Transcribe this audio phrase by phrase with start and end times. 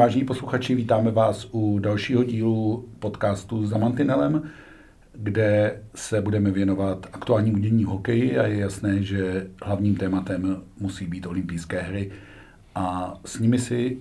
[0.00, 4.42] Vážení posluchači, vítáme vás u dalšího dílu podcastu za Mantinelem,
[5.12, 11.26] kde se budeme věnovat aktuálnímu dění hokeji a je jasné, že hlavním tématem musí být
[11.26, 12.10] olympijské hry.
[12.74, 13.98] A s nimi si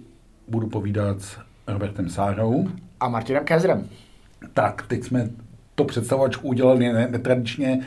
[0.47, 1.37] budu povídat s
[1.67, 2.67] Robertem Sárou.
[2.99, 3.87] A Martinem Kézrem.
[4.53, 5.29] Tak, teď jsme
[5.75, 7.79] to představovačku udělali netradičně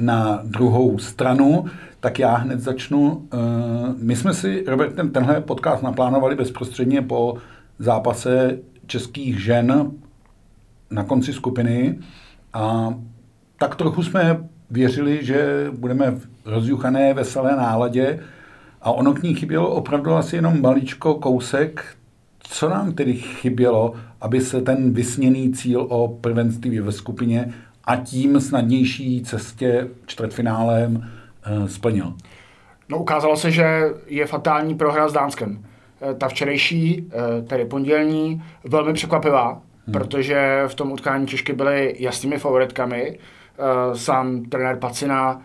[0.00, 1.64] na druhou stranu,
[2.00, 3.28] tak já hned začnu.
[3.32, 3.38] Eh,
[3.96, 7.36] my jsme si, Robert, ten, tenhle podcast naplánovali bezprostředně po
[7.80, 9.90] zápase českých žen
[10.90, 11.98] na konci skupiny
[12.52, 12.94] a
[13.58, 18.20] tak trochu jsme věřili, že budeme v rozjuchané, veselé náladě
[18.82, 21.96] a ono k ní chybělo opravdu asi jenom maličko kousek.
[22.38, 27.52] Co nám tedy chybělo, aby se ten vysněný cíl o prvenství ve skupině
[27.84, 31.08] a tím snadnější cestě čtvrtfinálem
[31.42, 32.14] e, splnil?
[32.88, 35.64] No ukázalo se, že je fatální prohra s Dánskem.
[36.00, 39.92] E, ta včerejší, e, tedy pondělní, velmi překvapivá, hmm.
[39.92, 43.18] protože v tom utkání Češky byly jasnými favoritkami.
[43.94, 45.42] Sám trenér Pacina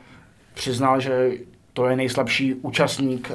[0.53, 1.31] přiznal, že
[1.73, 3.31] to je nejslabší účastník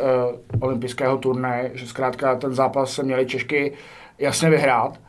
[0.61, 3.73] olympijského turné, že zkrátka ten zápas se měli Češky
[4.19, 5.01] jasně vyhrát.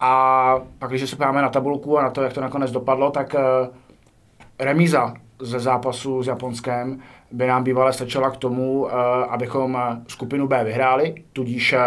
[0.00, 3.34] A pak, když se podíváme na tabulku a na to, jak to nakonec dopadlo, tak
[4.58, 6.98] remíza ze zápasu s Japonskem
[7.32, 8.90] by nám bývale stačila k tomu, uh,
[9.28, 11.78] abychom skupinu B vyhráli, tudíž uh,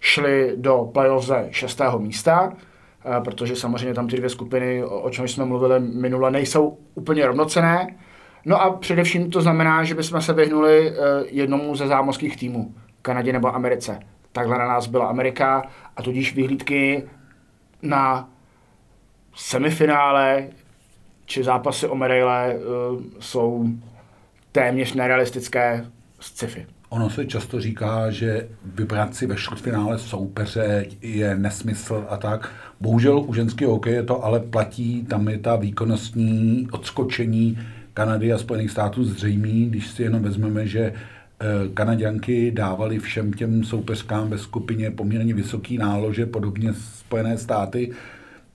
[0.00, 5.28] šli do playoff ze šestého místa, uh, protože samozřejmě tam ty dvě skupiny, o, čem
[5.28, 7.96] jsme mluvili minule, nejsou úplně rovnocené.
[8.44, 10.92] No a především to znamená, že bychom se vyhnuli
[11.30, 14.00] jednomu ze zámořských týmů, Kanadě nebo Americe.
[14.32, 15.62] Takhle na nás byla Amerika
[15.96, 17.08] a tudíž vyhlídky
[17.82, 18.28] na
[19.34, 20.48] semifinále
[21.26, 23.68] či zápasy o medaile uh, jsou
[24.52, 25.86] téměř nerealistické
[26.20, 26.66] sci-fi.
[26.88, 32.50] Ono se často říká, že vybrat si ve čtvrtfinále soupeře je nesmysl a tak.
[32.80, 37.58] Bohužel u ženského hokeje to ale platí, tam je ta výkonnostní odskočení
[37.94, 40.94] Kanady a Spojených států zřejmý, když si jenom vezmeme, že eh,
[41.74, 47.92] Kanaděnky dávali všem těm soupeřkám ve skupině poměrně vysoký nálože, podobně Spojené státy,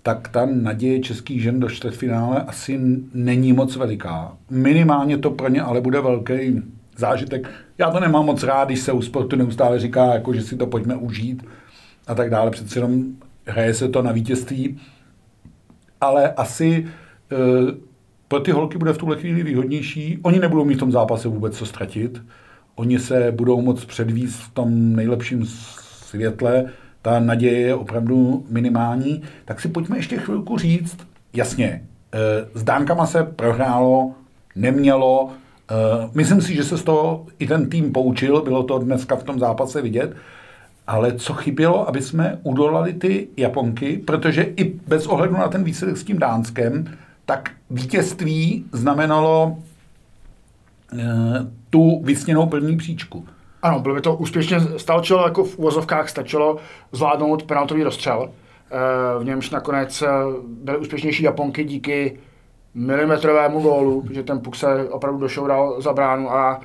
[0.08, 2.80] tak ta naděje českých žen do čtvrtfinále asi
[3.14, 4.38] není moc veliká.
[4.50, 6.62] Minimálně to pro ně ale bude velký
[6.98, 7.50] zážitek.
[7.78, 10.68] Já to nemám moc rád, když se u sportu neustále říká, jako, že si to
[10.68, 11.44] pojďme užít
[12.08, 12.52] a tak dále.
[12.52, 13.04] Přece jenom
[13.46, 14.80] hraje se to na vítězství,
[16.02, 16.88] ale asi
[17.32, 17.36] e,
[18.28, 20.20] pro ty holky bude v tuhle chvíli výhodnější.
[20.22, 22.22] Oni nebudou mít v tom zápase vůbec co ztratit.
[22.76, 26.66] Oni se budou moc předvíst v tom nejlepším světle
[27.02, 30.98] ta naděje je opravdu minimální, tak si pojďme ještě chvilku říct,
[31.34, 31.82] jasně,
[32.14, 32.20] eh,
[32.54, 34.12] s dánkama se prohrálo,
[34.56, 35.30] nemělo,
[35.72, 35.74] eh,
[36.14, 39.40] myslím si, že se z toho i ten tým poučil, bylo to dneska v tom
[39.40, 40.16] zápase vidět,
[40.88, 45.98] ale co chybělo, aby jsme udolali ty Japonky, protože i bez ohledu na ten výsledek
[45.98, 46.86] s tím Dánskem,
[47.26, 49.58] tak vítězství znamenalo
[50.94, 50.98] eh,
[51.70, 53.26] tu vysněnou první příčku.
[53.62, 56.58] Ano, bylo by to úspěšně, stačilo jako v úvozovkách stačilo
[56.92, 60.08] zvládnout penaltový rozstřel, eh, v němž nakonec eh,
[60.48, 62.20] byly úspěšnější Japonky díky
[62.74, 66.62] milimetrovému gólu, že ten puk se opravdu došoural za bránu a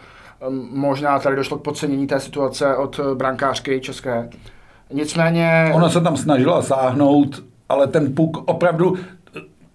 [0.70, 4.30] možná tady došlo k podcenění té situace od brankářky české.
[4.92, 5.72] Nicméně...
[5.74, 8.96] Ona se tam snažila sáhnout, ale ten puk opravdu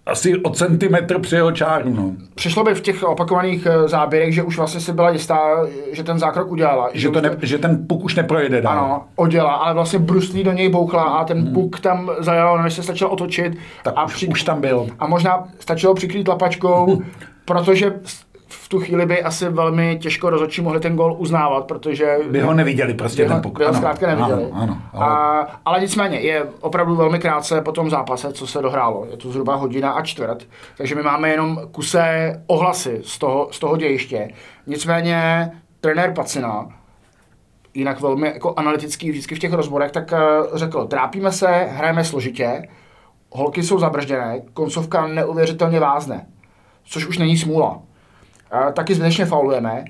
[0.08, 1.94] asi o centimetr při jeho čáru.
[1.94, 2.12] No.
[2.34, 6.18] Přišlo by v těch opakovaných eh, záběrech, že už vlastně si byla jistá, že ten
[6.18, 6.90] zákrok udělala.
[6.94, 8.84] Že, to ne, že ten puk už neprojede dál.
[8.84, 11.52] Ano, oděla, ale vlastně bruslí do něj bouchla a ten hmm.
[11.52, 13.58] puk tam zajel, než se stačil otočit.
[13.84, 14.28] Tak a už, při...
[14.28, 14.86] už tam byl.
[14.98, 17.02] A možná stačilo přikrýt lapačkou,
[17.44, 17.92] protože
[18.48, 22.16] v tu chvíli by asi velmi těžko rozhodčí mohli ten gol uznávat, protože...
[22.30, 23.52] By ho neviděli prostě by ten.
[23.58, 24.44] By ho zkrátka neviděli.
[24.44, 25.06] Ano, ano, ale...
[25.06, 29.06] A, ale nicméně je opravdu velmi krátce po tom zápase, co se dohrálo.
[29.10, 30.46] Je to zhruba hodina a čtvrt,
[30.76, 34.28] takže my máme jenom kuse ohlasy z toho, z toho dějiště.
[34.66, 35.50] Nicméně
[35.80, 36.68] trenér Pacina,
[37.74, 40.18] jinak velmi jako analytický vždycky v těch rozborech, tak eh,
[40.54, 42.68] řekl, trápíme se, hrajeme složitě,
[43.30, 46.26] holky jsou zabržděné, koncovka neuvěřitelně vázne,
[46.84, 47.80] což už není smůla
[48.72, 49.84] taky zbytečně faulujeme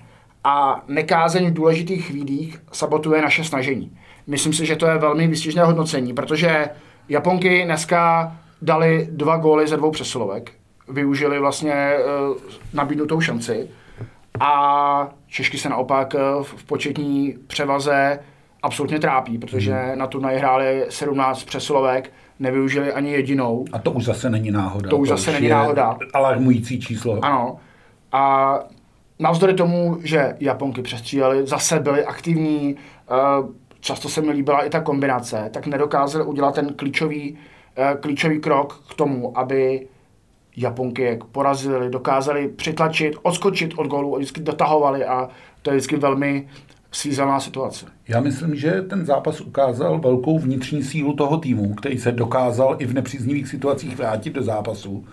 [0.44, 3.98] a nekázeň v důležitých chvílích sabotuje naše snažení.
[4.26, 6.68] Myslím si, že to je velmi výstižné hodnocení, protože
[7.08, 8.32] Japonky dneska
[8.62, 10.52] dali dva góly ze dvou přesilovek,
[10.88, 11.96] využili vlastně
[12.30, 12.36] uh,
[12.74, 13.68] nabídnutou šanci
[14.40, 18.18] a Češky se naopak uh, v početní převaze
[18.62, 19.98] absolutně trápí, protože hmm.
[19.98, 23.64] na turnaji hráli 17 přesilovek, nevyužili ani jedinou.
[23.72, 24.90] A to už zase není náhoda.
[24.90, 25.98] To už to zase už není náhoda.
[26.14, 27.18] Alarmující číslo.
[27.22, 27.58] Ano.
[28.12, 28.54] A
[29.18, 32.76] navzdory tomu, že Japonky přestřílely, zase byly aktivní,
[33.10, 33.50] uh,
[33.80, 37.38] často se mi líbila i ta kombinace, tak nedokázali udělat ten klíčový,
[37.76, 39.86] eh, klíčový krok k tomu, aby
[40.56, 45.28] Japonky jak porazili, dokázali přitlačit, odskočit od gólu, vždycky dotahovali a
[45.62, 46.48] to je vždycky velmi
[46.92, 47.86] svízelná situace.
[48.08, 52.86] Já myslím, že ten zápas ukázal velkou vnitřní sílu toho týmu, který se dokázal i
[52.86, 55.04] v nepříznivých situacích vrátit do zápasu.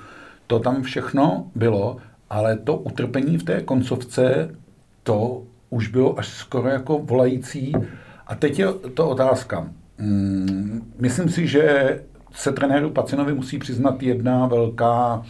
[0.47, 1.97] To tam všechno bylo,
[2.29, 4.55] ale to utrpení v té koncovce,
[5.03, 7.73] to už bylo až skoro jako volající.
[8.27, 9.67] A teď je to otázka.
[9.97, 11.99] Hmm, myslím si, že
[12.31, 15.23] se trenéru Pacinovi musí přiznat jedna velká,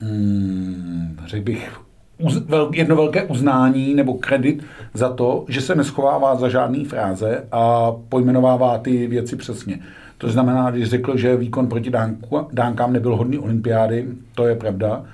[0.00, 1.80] hmm, řekl bych,
[2.18, 4.64] uz, vel, jedno velké uznání nebo kredit
[4.94, 9.80] za to, že se neschovává za žádný fráze a pojmenovává ty věci přesně.
[10.18, 15.04] To znamená, když řekl, že výkon proti Dánku, Dánkám nebyl hodný olympiády, to je pravda.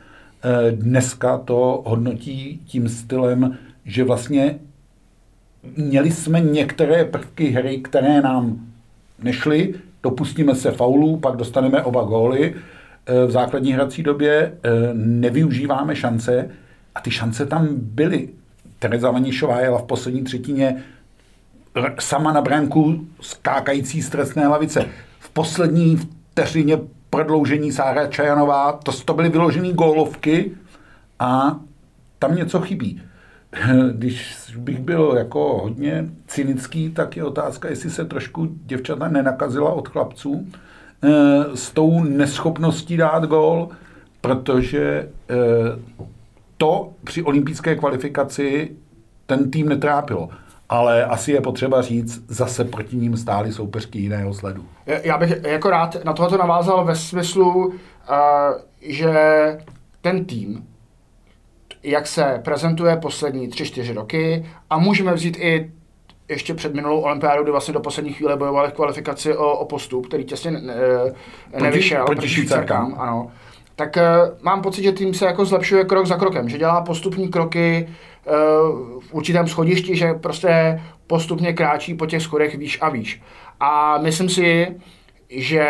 [0.46, 4.58] E, dneska to hodnotí tím stylem, že vlastně
[5.76, 8.66] měli jsme některé prvky hry, které nám
[9.22, 12.54] nešly, dopustíme se faulů, pak dostaneme oba góly
[13.06, 14.52] e, v základní hrací době, e,
[14.94, 16.50] nevyužíváme šance,
[16.94, 18.28] a ty šance tam byly.
[18.78, 20.84] Tereza Vanišová jela v poslední třetině
[22.00, 24.86] sama na branku skákající z trestné lavice.
[25.18, 26.78] V poslední vteřině
[27.10, 30.52] prodloužení Sára Čajanová, to, to byly vyložené gólovky
[31.18, 31.60] a
[32.18, 33.02] tam něco chybí.
[33.92, 39.88] Když bych byl jako hodně cynický, tak je otázka, jestli se trošku děvčata nenakazila od
[39.88, 40.46] chlapců
[41.02, 41.10] eh,
[41.54, 43.68] s tou neschopností dát gól,
[44.20, 45.34] protože eh,
[46.56, 48.76] to při olympijské kvalifikaci
[49.26, 50.28] ten tým netrápilo.
[50.68, 54.64] Ale asi je potřeba říct, zase proti ním stály soupeřky jiného sledu.
[54.86, 57.74] Já bych jako rád na tohoto navázal ve smyslu, uh,
[58.80, 59.14] že
[60.00, 60.66] ten tým,
[61.82, 65.70] jak se prezentuje poslední tři čtyři roky a můžeme vzít i
[66.28, 70.06] ještě před minulou olympiádou, kdy vlastně do poslední chvíle bojovali v kvalifikaci o, o postup,
[70.06, 70.74] který těsně ne,
[71.60, 72.04] nevyšel.
[72.04, 72.94] Proti, proti Švýcarkám.
[72.98, 73.30] Ano
[73.76, 77.28] tak uh, mám pocit, že tým se jako zlepšuje krok za krokem, že dělá postupní
[77.28, 77.88] kroky
[79.00, 83.22] v určitém schodišti, že prostě postupně kráčí po těch schodech výš a výš.
[83.60, 84.76] A myslím si,
[85.30, 85.66] že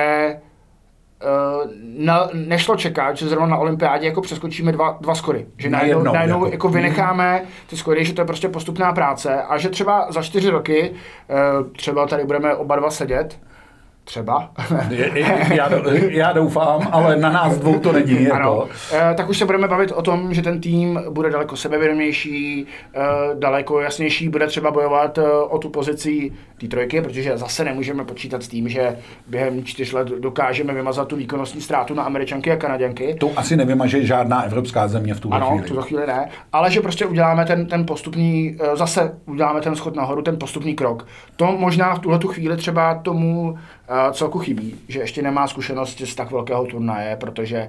[1.23, 1.71] uh,
[2.05, 5.47] na, nešlo čekat, že zrovna na olympiádě jako přeskočíme dva, dva schody.
[5.59, 6.53] Že na najednou, jednou, najednou jako.
[6.53, 10.51] jako vynecháme ty schody, že to je prostě postupná práce a že třeba za čtyři
[10.51, 13.39] roky, uh, třeba tady budeme oba dva sedět,
[14.07, 14.51] Třeba.
[15.55, 15.71] já,
[16.09, 18.25] já doufám, ale na nás dvou to není.
[18.25, 18.35] Jako.
[18.35, 18.69] Ano.
[19.11, 23.01] E, tak už se budeme bavit o tom, že ten tým bude daleko sebevědomější, e,
[23.35, 28.43] daleko jasnější, bude třeba bojovat e, o tu pozici té trojky, protože zase nemůžeme počítat
[28.43, 33.17] s tím, že během čtyř let dokážeme vymazat tu výkonnostní ztrátu na američanky a kanaděnky.
[33.21, 35.65] To asi nevymaže žádná evropská země v tuhle ano, chvíli.
[35.65, 39.97] v tuto chvíli ne, ale že prostě uděláme ten, ten postupný, zase uděláme ten schod
[39.97, 41.07] nahoru, ten postupný krok.
[41.37, 43.59] To možná v tuhle chvíli třeba tomu
[44.13, 47.69] celku chybí, že ještě nemá zkušenosti z tak velkého turnaje, protože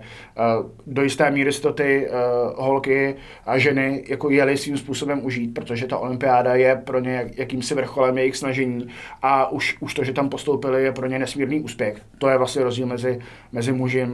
[0.59, 3.15] uh, do jisté míry si to ty uh, holky
[3.45, 7.75] a ženy jako jeli svým způsobem užít, protože ta olympiáda je pro ně jak, jakýmsi
[7.75, 8.87] vrcholem jejich snažení
[9.21, 11.97] a už, už to, že tam postoupili, je pro ně nesmírný úspěch.
[12.17, 13.19] To je vlastně rozdíl mezi,
[13.51, 14.07] mezi muži,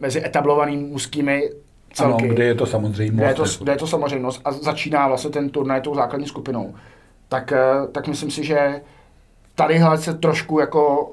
[0.00, 1.50] mezi etablovanými mužskými
[1.92, 2.24] celky.
[2.24, 3.16] Ano, kde je to samozřejmost.
[3.16, 6.74] Kde je to, kde je to samozřejmost a začíná vlastně ten turnaj tou základní skupinou.
[7.28, 7.58] Tak, eh,
[7.92, 8.80] tak myslím si, že
[9.54, 11.12] tadyhle se trošku jako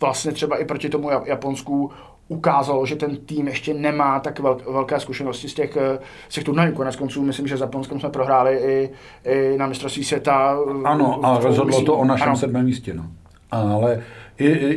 [0.00, 1.90] vlastně třeba i proti tomu Japonsku
[2.28, 6.74] ukázalo, že ten tým ještě nemá tak velké zkušenosti z těch, eh, z těch turnajů.
[6.74, 8.90] Konec konců myslím, že s Japonskem jsme prohráli i,
[9.24, 10.58] i na mistrovství světa.
[10.84, 12.36] Ano, a rozhodlo to o našem ano.
[12.36, 12.94] sedmém místě.
[12.94, 13.04] No.
[13.50, 14.02] Ale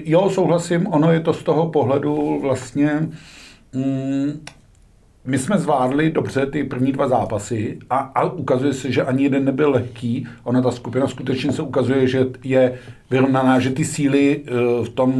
[0.05, 3.09] jo, souhlasím, ono je to z toho pohledu vlastně
[3.73, 4.45] mm,
[5.25, 9.45] my jsme zvládli dobře ty první dva zápasy a, a ukazuje se, že ani jeden
[9.45, 10.27] nebyl lehký.
[10.43, 14.51] Ona ta skupina skutečně se ukazuje, že je vyrovnaná, že ty síly eh,
[14.85, 15.11] v tom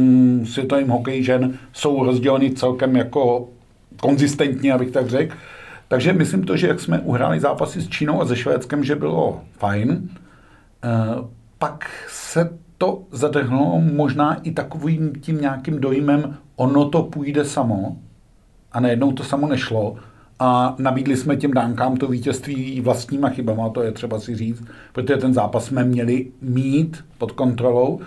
[0.46, 3.48] světovém hokeji žen jsou rozděleny celkem jako
[4.00, 5.36] konzistentně, abych tak řekl.
[5.88, 9.40] Takže myslím to, že jak jsme uhráli zápasy s Čínou a se Švédskem, že bylo
[9.58, 10.10] fajn.
[10.84, 10.88] Eh,
[11.58, 17.96] pak se to zadrhlo možná i takovým tím nějakým dojmem, ono to půjde samo,
[18.72, 19.96] a najednou to samo nešlo
[20.38, 25.16] a nabídli jsme těm dánkám to vítězství vlastníma chybama, to je třeba si říct, protože
[25.16, 28.00] ten zápas jsme měli mít pod kontrolou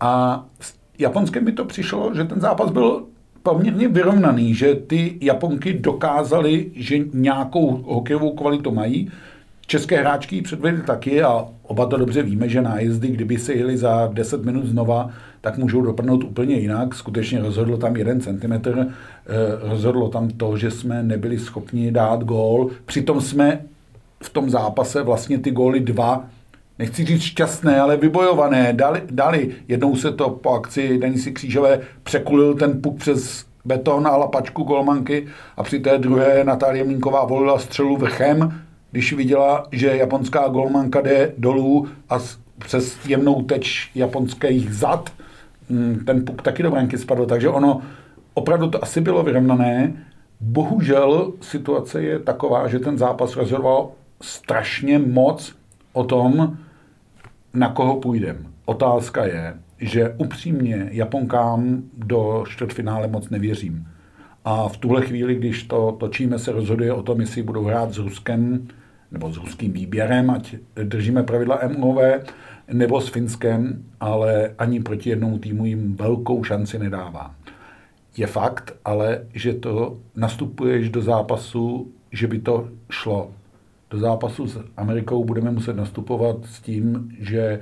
[0.00, 3.04] a s Japonskem mi to přišlo, že ten zápas byl
[3.42, 9.10] poměrně vyrovnaný, že ty Japonky dokázaly, že nějakou hokejovou kvalitu mají,
[9.66, 13.76] České hráčky ji předvedly taky a oba to dobře víme, že nájezdy, kdyby se jeli
[13.76, 15.10] za 10 minut znova,
[15.40, 16.94] tak můžou dopadnout úplně jinak.
[16.94, 22.70] Skutečně rozhodlo tam jeden centimetr, eh, rozhodlo tam to, že jsme nebyli schopni dát gól.
[22.86, 23.60] Přitom jsme
[24.22, 26.24] v tom zápase vlastně ty góly dva
[26.78, 29.50] nechci říct šťastné, ale vybojované, dali, dali.
[29.68, 35.26] Jednou se to po akci Denisy Křížové překulil ten puk přes beton a lapačku golmanky
[35.56, 41.32] a při té druhé Natálie Mínková volila střelu vrchem, když viděla, že japonská golmanka jde
[41.38, 42.18] dolů a
[42.58, 45.12] přes jemnou teč japonských zad
[45.68, 47.82] mm, ten puk taky do branky spadl, takže ono
[48.34, 49.92] opravdu to asi bylo vyrovnané.
[50.40, 55.54] Bohužel situace je taková, že ten zápas rozhodoval strašně moc
[55.92, 56.56] o tom,
[57.54, 58.46] na koho půjdem.
[58.64, 63.86] Otázka je, že upřímně Japonkám do čtvrtfinále moc nevěřím.
[64.44, 67.98] A v tuhle chvíli, když to točíme, se rozhoduje o tom, jestli budou hrát s
[67.98, 68.68] Ruskem
[69.12, 71.98] nebo s ruským výběrem, ať držíme pravidla MOV,
[72.72, 77.34] nebo s Finskem, ale ani proti jednomu týmu jim velkou šanci nedává.
[78.16, 83.30] Je fakt, ale že to nastupuješ do zápasu, že by to šlo.
[83.90, 87.60] Do zápasu s Amerikou budeme muset nastupovat s tím, že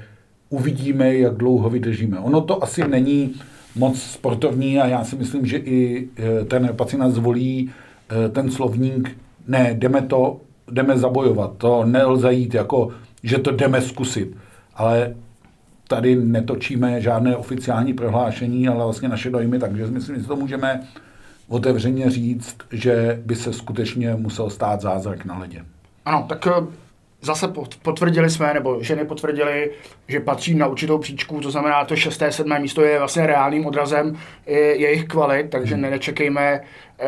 [0.48, 2.18] uvidíme, jak dlouho vydržíme.
[2.18, 3.34] Ono to asi není
[3.76, 7.70] moc sportovní a já si myslím, že i e, ten Pacina zvolí
[8.10, 10.40] e, ten slovník, ne, jdeme to,
[10.70, 12.88] jdeme zabojovat, to nelze jít jako,
[13.22, 14.36] že to jdeme zkusit,
[14.74, 15.14] ale
[15.88, 20.80] tady netočíme žádné oficiální prohlášení, ale vlastně naše dojmy, takže myslím, že to můžeme
[21.48, 25.64] otevřeně říct, že by se skutečně musel stát zázrak na ledě.
[26.04, 26.50] Ano, tak e,
[27.22, 27.48] zase
[27.82, 29.70] potvrdili jsme, nebo ženy potvrdili,
[30.08, 34.18] že patří na určitou příčku, to znamená, to šesté, sedmé místo je vlastně reálným odrazem
[34.46, 35.82] jejich kvalit, takže hmm.
[35.82, 36.60] nečekejme
[36.98, 37.06] eh,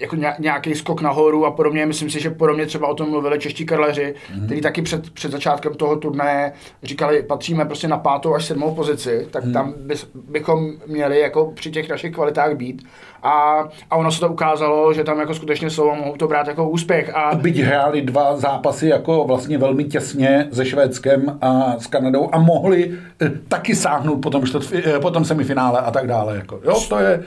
[0.00, 1.86] jako nějaký skok nahoru a podobně.
[1.86, 4.44] Myslím si, že podobně třeba o tom mluvili čeští karleři, mm-hmm.
[4.46, 9.28] kteří taky před, před začátkem toho turné říkali, patříme prostě na pátou až sedmou pozici,
[9.30, 9.52] tak mm.
[9.52, 12.86] tam bys, bychom měli jako při těch našich kvalitách být.
[13.22, 16.48] A, a ono se to ukázalo, že tam jako skutečně jsou a mohou to brát
[16.48, 17.14] jako úspěch.
[17.14, 17.34] A...
[17.34, 22.98] Byť hráli dva zápasy jako vlastně velmi těsně se Švédskem a s Kanadou a mohli
[23.22, 26.36] eh, taky sáhnout potom, eh, potom semifinále a tak dále.
[26.36, 26.60] Jako.
[26.64, 27.22] Jo, to je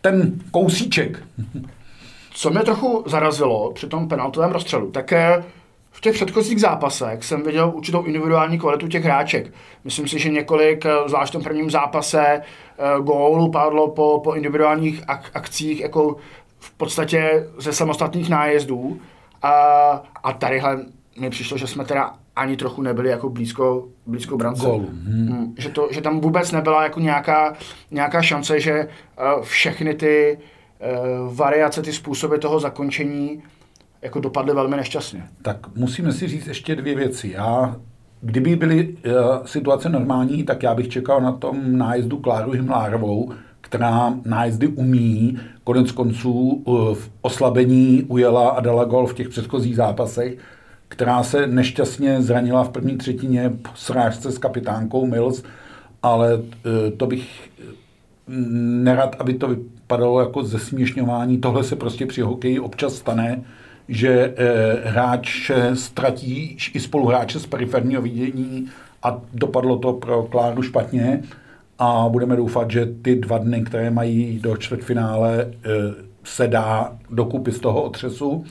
[0.00, 1.22] ten kousíček.
[2.38, 5.44] Co mě trochu zarazilo při tom penaltovém rozstřelu, tak eh,
[5.90, 9.52] v těch předchozích zápasech jsem viděl určitou individuální kvalitu těch hráček.
[9.84, 14.34] Myslím si, že několik, eh, zvlášť v tom prvním zápase, eh, gólů padlo po, po
[14.34, 16.16] individuálních ak- akcích, jako
[16.58, 19.00] v podstatě ze samostatných nájezdů.
[19.42, 19.52] A,
[20.22, 20.78] a tadyhle
[21.20, 24.68] mi přišlo, že jsme teda ani trochu nebyli jako blízko, blízko brance.
[24.68, 24.86] Hmm.
[25.06, 25.54] Hmm.
[25.58, 27.56] Že, to, že tam vůbec nebyla jako nějaká,
[27.90, 28.88] nějaká šance, že
[29.36, 30.57] uh, všechny ty Eh,
[31.30, 33.42] variace, ty způsoby toho zakončení
[34.02, 35.28] jako dopadly velmi nešťastně.
[35.42, 37.28] Tak musíme si říct ještě dvě věci.
[37.28, 37.76] Já,
[38.20, 44.14] kdyby byly uh, situace normální, tak já bych čekal na tom nájezdu Kláru Himlárovou, která
[44.24, 50.38] nájezdy umí, konec konců uh, v oslabení ujela a dala gol v těch předchozích zápasech,
[50.88, 55.42] která se nešťastně zranila v první třetině srážce s kapitánkou Mills,
[56.02, 56.42] ale
[56.96, 57.50] to bych
[58.82, 59.56] nerad, aby to
[59.88, 61.38] vypadalo jako zesměšňování.
[61.38, 63.42] Tohle se prostě při hokeji občas stane,
[63.88, 68.68] že eh, hráč ztratí i spoluhráče z periferního vidění
[69.02, 71.22] a dopadlo to pro Kláru špatně
[71.78, 75.68] a budeme doufat, že ty dva dny, které mají do čtvrtfinále, eh,
[76.24, 78.44] se dá dokupy z toho otřesu.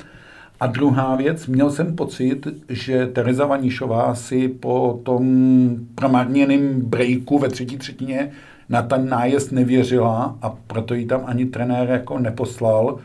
[0.60, 5.26] A druhá věc, měl jsem pocit, že Tereza Vanišová si po tom
[5.96, 8.32] promarněném breaku ve třetí třetině
[8.70, 13.00] na ten nájezd nevěřila a proto ji tam ani trenér jako neposlal.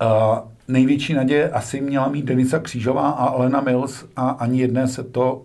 [0.00, 5.02] A největší naděje asi měla mít Denisa Křížová a Alena Mills a ani jedné se
[5.04, 5.42] to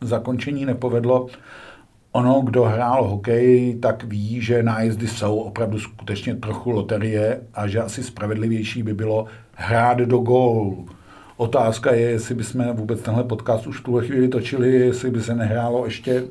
[0.00, 1.26] zakončení nepovedlo.
[2.12, 7.80] Ono, kdo hrál hokej, tak ví, že nájezdy jsou opravdu skutečně trochu loterie a že
[7.80, 10.86] asi spravedlivější by bylo hrát do gólu.
[11.36, 15.34] Otázka je, jestli bychom vůbec tenhle podcast už v tuhle chvíli točili, jestli by se
[15.34, 16.24] nehrálo ještě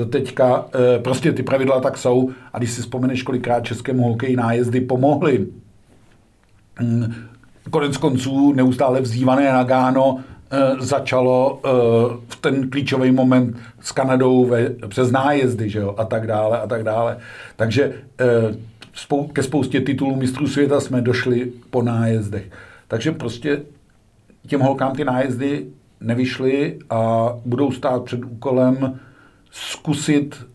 [0.00, 4.36] do teďka, eh, prostě ty pravidla tak jsou a když si vzpomeneš, kolikrát českému hokeji
[4.36, 5.46] nájezdy pomohly,
[6.80, 7.14] mm,
[7.70, 10.18] konec konců neustále vzývané Nagano
[10.52, 11.68] eh, začalo eh,
[12.28, 16.66] v ten klíčový moment s Kanadou ve, přes nájezdy, že jo, a tak dále, a
[16.66, 17.16] tak dále.
[17.56, 17.92] Takže
[19.32, 22.50] ke spoustě titulů mistrů světa jsme došli po nájezdech.
[22.88, 23.62] Takže prostě
[24.46, 25.66] těm holkám ty nájezdy
[26.00, 29.00] nevyšly a budou stát před úkolem
[29.50, 30.46] zkusit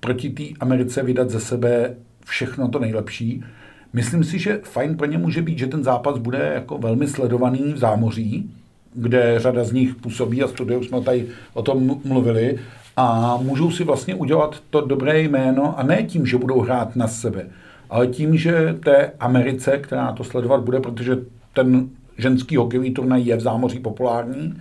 [0.00, 1.94] proti té Americe vydat ze sebe
[2.24, 3.44] všechno to nejlepší.
[3.92, 7.72] Myslím si, že fajn pro ně může být, že ten zápas bude jako velmi sledovaný
[7.72, 8.50] v zámoří,
[8.94, 12.58] kde řada z nich působí a studiu jsme tady o tom mluvili
[12.96, 17.08] a můžou si vlastně udělat to dobré jméno a ne tím, že budou hrát na
[17.08, 17.46] sebe,
[17.90, 21.16] ale tím, že té Americe, která to sledovat bude, protože
[21.52, 24.54] ten ženský hokejový turnaj je v zámoří populární,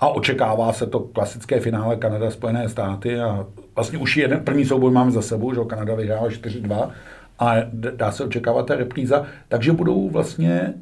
[0.00, 4.92] A očekává se to klasické finále Kanada, Spojené státy a vlastně už jeden první souboj
[4.92, 6.90] máme za sebou, že Kanada vyhrála 4-2
[7.38, 10.74] a dá se očekávat ta repríza, takže budou vlastně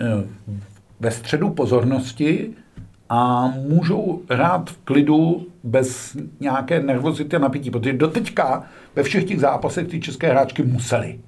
[0.00, 0.24] eh,
[1.00, 2.50] ve středu pozornosti
[3.08, 8.64] a můžou hrát v klidu bez nějaké nervozity a napětí, protože doteďka
[8.96, 11.20] ve všech těch zápasech ty české hráčky museli,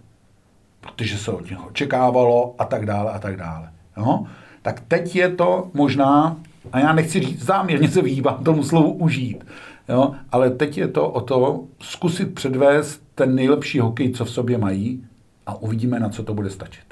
[0.81, 3.71] protože se od něho očekávalo a tak dále a tak dále.
[3.97, 4.27] No?
[4.63, 6.37] Tak teď je to možná,
[6.73, 9.45] a já nechci říct, záměrně se vyhýbám tomu slovu užít,
[9.89, 10.15] jo?
[10.33, 15.05] ale teď je to o to zkusit předvést ten nejlepší hokej, co v sobě mají
[15.47, 16.85] a uvidíme, na co to bude stačit.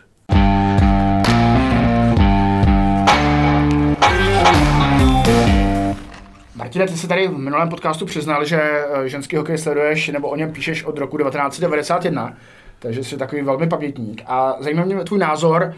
[6.55, 10.37] Martina, ty jsi tady v minulém podcastu přiznal, že eh, ženský hokej sleduješ nebo o
[10.37, 12.35] něm píšeš od roku 1991,
[12.79, 14.23] takže jsi takový velmi pamětník.
[14.27, 15.75] A zajímá mě tvůj názor,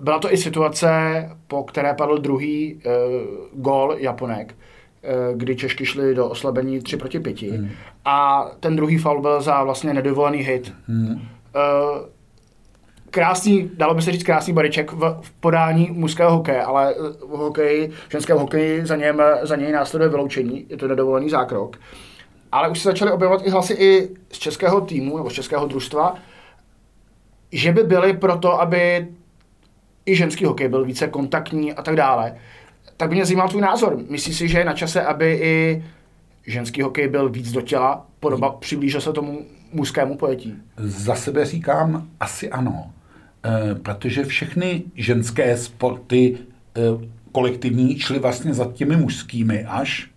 [0.00, 0.90] byla to i situace,
[1.46, 7.20] po které padl druhý uh, gól Japonek, uh, kdy Češky šly do oslabení 3 proti
[7.20, 7.42] 5.
[7.42, 7.70] Hmm.
[8.04, 10.74] A ten druhý faul byl za vlastně nedovolený hit.
[10.88, 11.10] Hmm.
[11.12, 11.20] Uh,
[13.10, 17.90] krásný, dalo by se říct krásný bariček v, v podání mužského hokeje, ale v hokeji,
[18.08, 21.76] ženském hokeji za, něm, za něj následuje vyloučení, je to nedovolený zákrok.
[22.52, 26.14] Ale už se začaly objevovat i hlasy i z českého týmu nebo z českého družstva,
[27.52, 29.08] že by byly proto, aby
[30.06, 32.34] i ženský hokej byl více kontaktní a tak dále.
[32.96, 33.98] Tak by mě zajímal tvůj názor.
[34.08, 35.84] Myslíš si, že je na čase, aby i
[36.46, 39.40] ženský hokej byl víc do těla, podoba, přiblížil se tomu
[39.72, 40.54] mužskému pojetí?
[40.76, 42.90] Za sebe říkám asi ano.
[43.44, 46.80] E, protože všechny ženské sporty e,
[47.32, 50.10] kolektivní šly vlastně za těmi mužskými až,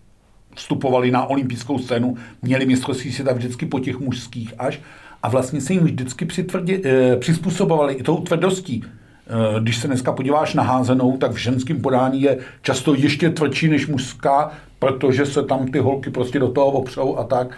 [0.54, 4.80] vstupovali na olympijskou scénu, měli mistrovství světa vždycky po těch mužských až
[5.22, 8.84] a vlastně se jim vždycky přitvrdě, e, přizpůsobovali i tou tvrdostí.
[9.26, 13.68] Eh, když se dneska podíváš na házenou, tak v ženském podání je často ještě tvrdší
[13.68, 17.56] než mužská, protože se tam ty holky prostě do toho opřou a tak.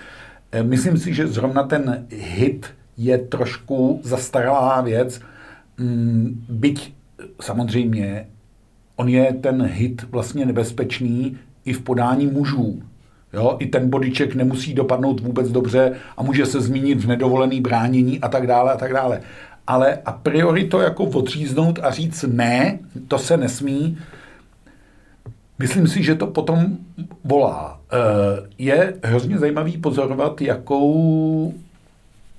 [0.52, 5.20] Eh, myslím si, že zrovna ten hit je trošku zastaralá věc,
[5.78, 6.94] mm, byť
[7.40, 8.26] samozřejmě
[8.96, 12.82] on je ten hit vlastně nebezpečný i v podání mužů.
[13.32, 18.20] Jo, I ten bodyček nemusí dopadnout vůbec dobře a může se zmínit v nedovolený bránění
[18.20, 19.20] a tak dále a tak dále
[19.66, 23.98] ale a priori to jako odříznout a říct ne, to se nesmí,
[25.58, 26.76] myslím si, že to potom
[27.24, 27.80] volá.
[27.92, 27.96] Eh,
[28.58, 31.54] je hrozně zajímavý pozorovat, jakou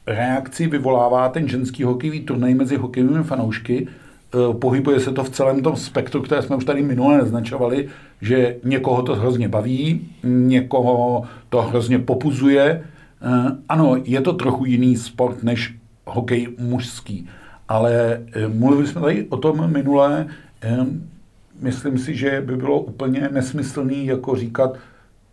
[0.07, 3.87] reakci vyvolává ten ženský hokejový turnaj mezi hokejovými fanoušky.
[3.87, 7.87] Eh, pohybuje se to v celém tom spektru, které jsme už tady minule naznačovali,
[8.21, 12.83] že někoho to hrozně baví, někoho to hrozně popuzuje.
[13.21, 15.73] Eh, ano, je to trochu jiný sport než
[16.07, 17.29] hokej mužský.
[17.67, 20.27] Ale eh, mluvili jsme tady o tom minulé,
[20.61, 20.85] eh,
[21.61, 24.77] myslím si, že by bylo úplně nesmyslný jako říkat,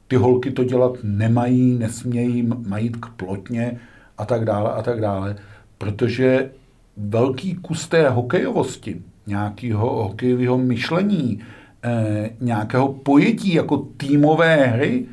[0.09, 3.81] ty holky to dělat nemají, nesmějí, mají k plotně
[4.19, 5.37] a tak dále a tak dále.
[5.79, 6.51] Protože
[6.97, 11.41] velký kus té hokejovosti, nějakého hokejového myšlení,
[11.85, 15.07] eh, nějakého pojetí jako týmové hry,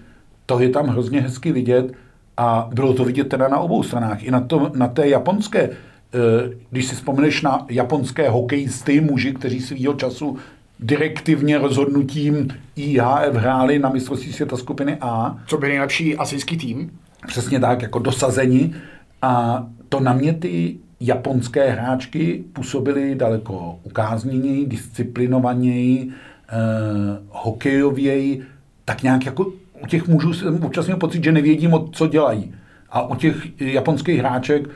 [0.45, 1.91] to je tam hrozně hezky vidět
[2.41, 4.23] a bylo to vidět teda na obou stranách.
[4.23, 5.69] I na, to, na té japonské, eh,
[6.69, 10.37] když si vzpomeneš na japonské hokejisty, muži, kteří svýho času
[10.79, 15.37] direktivně rozhodnutím IHF hráli na mistrovství světa skupiny A.
[15.47, 16.91] Co by nejlepší asijský tým?
[17.27, 18.75] Přesně tak, jako dosazení.
[19.21, 26.53] A to na mě ty japonské hráčky působily daleko ukázněněji, disciplinovaněji, eh,
[27.29, 28.41] hokejověji,
[28.85, 32.53] tak nějak jako u těch mužů jsem občas měl pocit, že nevědí co dělají.
[32.89, 34.69] A u těch japonských hráček,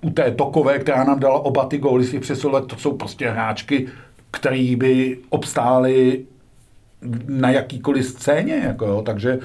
[0.00, 3.86] u té Tokové, která nám dala oba ty góly svých přesilek, to jsou prostě hráčky,
[4.30, 6.24] který by obstály
[7.28, 8.54] na jakýkoliv scéně.
[8.54, 9.02] Jako jo.
[9.02, 9.38] Takže e,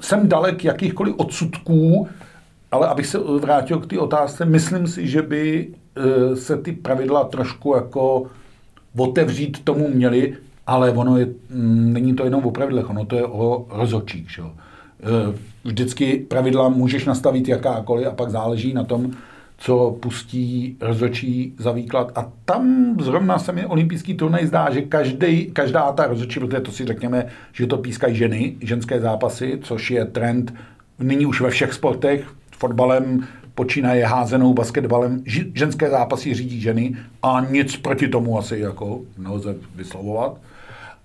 [0.00, 2.08] jsem dalek jakýchkoliv odsudků,
[2.72, 7.24] ale abych se vrátil k té otázce, myslím si, že by e, se ty pravidla
[7.24, 8.26] trošku jako
[8.96, 10.36] otevřít tomu měli,
[10.70, 14.30] ale ono je, mm, není to jenom o pravidlech, ono to je o rozhodčích.
[14.30, 14.42] Že?
[14.42, 14.48] E,
[15.64, 19.10] vždycky pravidla můžeš nastavit jakákoliv a pak záleží na tom,
[19.58, 22.12] co pustí rozhodčí za výklad.
[22.14, 26.72] A tam zrovna se mi olympijský turnaj zdá, že každý, každá ta rozhodčí, protože to
[26.72, 30.54] si řekněme, že to pískají ženy, ženské zápasy, což je trend
[30.98, 35.22] nyní už ve všech sportech, fotbalem, počínaje házenou, basketbalem,
[35.54, 40.38] ženské zápasy řídí ženy a nic proti tomu asi jako nelze vyslovovat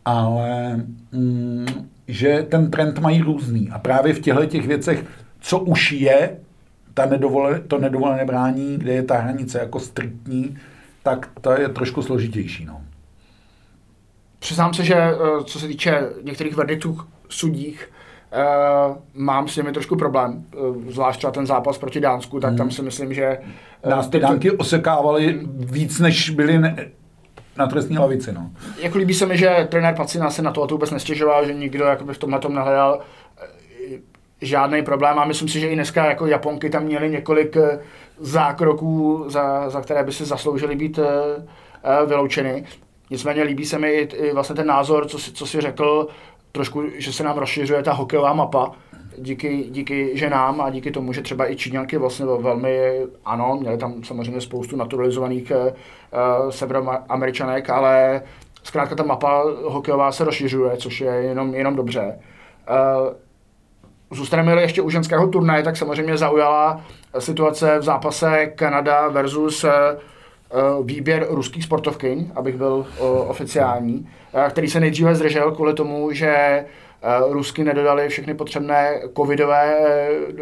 [0.05, 1.67] ale mm,
[2.07, 3.69] že ten trend mají různý.
[3.69, 5.05] A právě v těchto těch věcech,
[5.39, 6.37] co už je
[6.93, 10.57] ta nedovole, to nedovolené brání, kde je ta hranice jako striktní,
[11.03, 12.65] tak to je trošku složitější.
[12.65, 12.81] No.
[14.39, 17.89] přiznám se, že eh, co se týče některých verdiktů sudích,
[18.35, 22.57] Uh, mám s nimi trošku problém, uh, zvlášť třeba ten zápas proti Dánsku, tak hmm.
[22.57, 23.37] tam si myslím, že...
[23.85, 24.57] Uh, Nás ty Dánky to...
[24.57, 26.75] osekávali víc, než byli ne...
[27.57, 28.51] na trestní lavici, no.
[28.77, 32.13] Jako líbí se mi, že trenér Pacina se na to, vůbec nestěžoval, že nikdo jakoby
[32.13, 32.99] v tomhle tom nehledal
[34.41, 37.57] žádný problém a myslím si, že i dneska jako Japonky tam měly několik
[38.19, 40.99] zákroků, za, za které by si zasloužili být
[42.07, 42.63] vyloučeny.
[43.09, 46.07] Nicméně líbí se mi i, i vlastně ten názor, co si, co si řekl,
[46.51, 48.71] trošku, že se nám rozšiřuje ta hokejová mapa
[49.17, 54.03] díky, díky ženám a díky tomu, že třeba i Číňanky vlastně velmi, ano, měli tam
[54.03, 58.21] samozřejmě spoustu naturalizovaných uh, severoameričanek, ale
[58.63, 62.19] zkrátka ta mapa hokejová se rozšiřuje, což je jenom, jenom dobře.
[62.69, 63.13] Uh,
[64.11, 66.81] Zůstaneme ještě u ženského turnaje, tak samozřejmě zaujala
[67.19, 69.65] situace v zápase Kanada versus
[70.51, 76.11] Eh, výběr ruských sportovkyň, abych byl eh, oficiální, eh, který se nejdříve zdržel kvůli tomu,
[76.11, 76.65] že
[77.29, 79.75] Rusky nedodali všechny potřebné covidové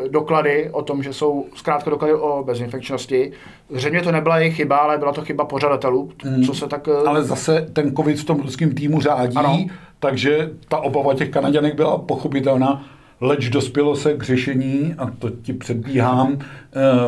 [0.07, 3.31] doklady o tom, že jsou zkrátka doklady o bezinfekčnosti.
[3.69, 6.43] Zřejmě to nebyla jejich chyba, ale byla to chyba pořadatelů, hmm.
[6.43, 6.87] co se tak...
[7.05, 9.65] Ale zase ten covid v tom ruském týmu řádí, ano.
[9.99, 12.85] takže ta obava těch Kanaděnek byla pochopitelná.
[13.21, 16.39] Leč dospělo se k řešení, a to ti předbíhám,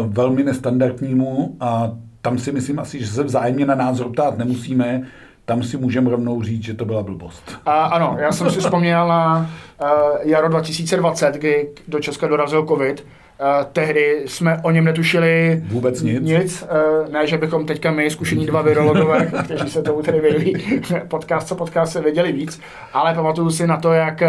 [0.07, 1.91] velmi nestandardnímu a
[2.21, 5.07] tam si myslím asi, že se vzájemně na názor ptát nemusíme,
[5.45, 7.57] tam si můžeme rovnou říct, že to byla blbost.
[7.65, 9.49] A, ano, já jsem si vzpomněl na
[9.81, 9.87] uh,
[10.23, 13.05] jaro 2020, kdy do Česka dorazil covid
[13.39, 16.21] Uh, tehdy jsme o něm netušili vůbec nic.
[16.21, 16.63] nic.
[16.63, 20.53] Uh, ne, že bychom teďka my, zkušení dva virologové, kteří se tomu tedy věděli,
[21.07, 22.61] podcast co podcast se věděli víc,
[22.93, 24.21] ale pamatuju si na to, jak,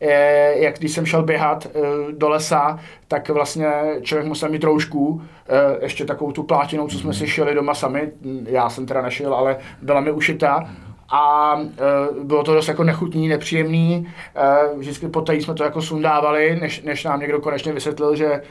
[0.00, 3.66] je, jak když jsem šel běhat uh, do lesa, tak vlastně
[4.02, 5.22] člověk musel mít roušku,
[5.80, 8.12] ještě takovou tu plátinou, co jsme si šili doma sami,
[8.44, 10.68] já jsem teda nešil, ale byla mi ušitá
[11.10, 14.06] a e, bylo to dost jako nechutný, nepříjemný.
[14.36, 18.42] E, vždycky poté jsme to jako sundávali, než, než nám někdo konečně vysvětlil, že e,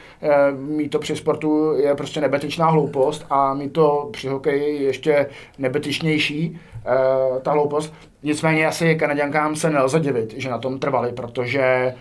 [0.52, 5.26] mít to při sportu je prostě nebetičná hloupost a mít to při hokeji ještě
[5.58, 7.94] nebetičnější, e, ta hloupost.
[8.22, 11.94] Nicméně asi Kanaděnkám se nelze divit, že na tom trvali, protože e,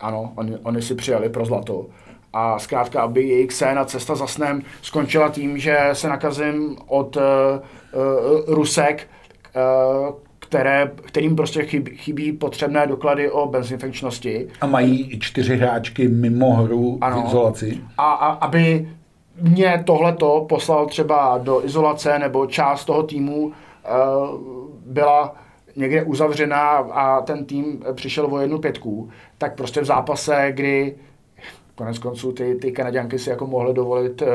[0.00, 1.86] ano, oni, oni si přijali pro zlato.
[2.32, 7.22] A zkrátka, aby jejich scéna cesta za snem skončila tím, že se nakazím od uh,
[7.22, 9.06] uh, Rusek,
[10.38, 14.48] které, kterým prostě chybí, chybí potřebné doklady o bezinfekčnosti.
[14.60, 17.22] A mají čtyři hráčky mimo hru ano.
[17.22, 17.80] v izolaci.
[17.98, 18.88] A, a aby
[19.40, 23.52] mě tohleto poslal třeba do izolace nebo část toho týmu uh,
[24.86, 25.34] byla
[25.76, 29.08] někde uzavřená a ten tým přišel o jednu pětku,
[29.38, 30.94] tak prostě v zápase, kdy
[31.74, 34.28] konec konců ty, ty Kanaděnky si jako mohly dovolit uh,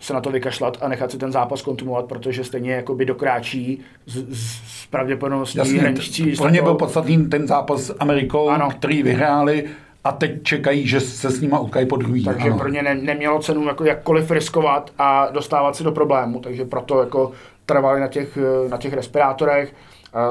[0.00, 4.24] se na to vykašlat a nechat si ten zápas kontinuovat, protože stejně jakoby dokráčí z,
[4.32, 6.36] z pravděpodobností hraničí.
[6.36, 8.68] Pro ně byl podstatný ten zápas s Amerikou, ano.
[8.70, 9.64] který vyhráli
[10.04, 12.24] a teď čekají, že se s nima utkají po druhý.
[12.24, 12.58] Takže ano.
[12.58, 17.00] pro ně ne, nemělo cenu jako jakkoliv riskovat a dostávat se do problému, takže proto
[17.00, 17.32] jako
[17.66, 18.38] trvali na těch,
[18.70, 19.74] na těch respirátorech.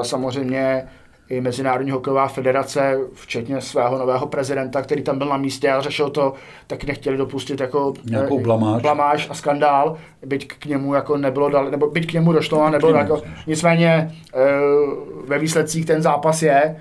[0.02, 0.88] Samozřejmě
[1.30, 6.10] i Mezinárodní hokejová federace, včetně svého nového prezidenta, který tam byl na místě a řešil
[6.10, 6.32] to,
[6.66, 8.82] tak nechtěli dopustit jako Nějakou blamáž.
[8.82, 12.70] blamáž a skandál, byť k němu jako nebylo dal, nebo byť k němu došlo a
[12.70, 14.10] nebylo jako, nicméně e,
[15.26, 16.76] ve výsledcích ten zápas je,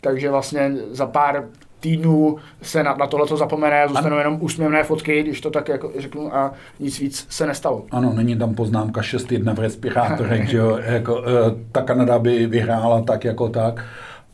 [0.00, 1.44] takže vlastně za pár
[1.80, 5.92] týdnů se na, na tohle zapomene a zůstanou jenom úsměvné fotky, když to tak jako
[5.98, 7.84] řeknu, a nic víc se nestalo.
[7.90, 11.30] Ano, není tam poznámka 6-1 v respirátorech, že jo, jako, e,
[11.72, 13.84] ta Kanada by vyhrála tak jako tak,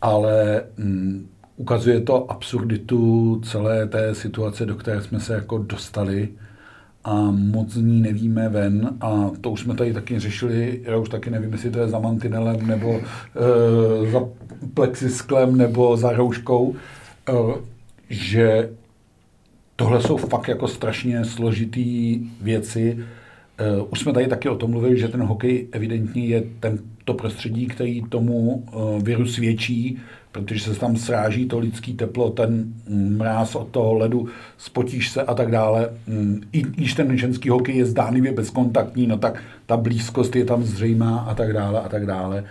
[0.03, 6.29] ale mm, ukazuje to absurditu celé té situace, do které jsme se jako dostali
[7.05, 8.91] a moc z ní nevíme ven.
[9.01, 11.99] A to už jsme tady taky řešili, já už taky nevím, jestli to je za
[11.99, 14.21] mantinelem nebo e, za
[14.75, 17.04] plexisklem nebo za rouškou, Eh,
[18.11, 18.71] že
[19.77, 22.99] tohle jsou fakt jako strašně složitý věci.
[23.59, 27.15] Eh, už jsme tady taky o tom mluvili, že ten hokej evidentně je ten, to
[27.15, 29.99] prostředí, který tomu eh, viru svědčí,
[30.33, 35.35] protože se tam sráží to lidský teplo, ten mráz od toho ledu, spotíš se a
[35.35, 35.91] tak dále.
[36.07, 40.63] Mm, I když ten ženský hokej je zdánlivě bezkontaktní, no tak ta blízkost je tam
[40.63, 42.45] zřejmá a tak dále a tak dále.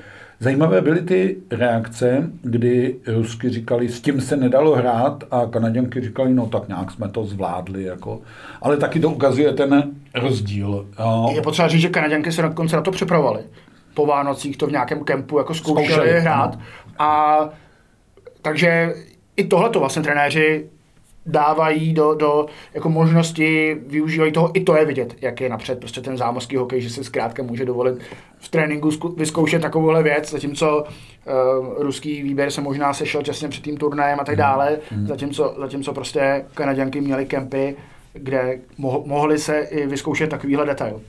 [0.44, 6.34] Zajímavé byly ty reakce, kdy Rusky říkali, s tím se nedalo hrát a Kanaděnky říkali,
[6.34, 7.84] no tak nějak jsme to zvládli.
[7.84, 8.22] Jako.
[8.62, 10.88] Ale taky to ukazuje ten rozdíl.
[11.36, 13.44] Je potřeba říct, že Kanaděnky se dokonce na to připravovali.
[13.94, 16.56] Po Vánocích to v nějakém kempu jako zkoušeli, zkoušeli hrát.
[16.56, 16.62] No.
[17.00, 17.50] A
[18.42, 18.94] takže
[19.36, 20.70] i tohle to vlastně trenéři
[21.26, 26.02] dávají do, do jako možnosti, využívají toho, i to je vidět, jak je napřed prostě
[26.02, 27.96] ten zámořský hokej, že si zkrátka může dovolit
[28.38, 33.78] v tréninku vyzkoušet takovouhle věc, zatímco uh, ruský výběr se možná sešel těsně před tím
[33.78, 35.08] turnajem a tak dále, mm.
[35.08, 37.76] zatímco, zatímco prostě Kanaděnky měly kempy,
[38.14, 41.02] kde mo- mohli se i vyzkoušet takovýhle detail.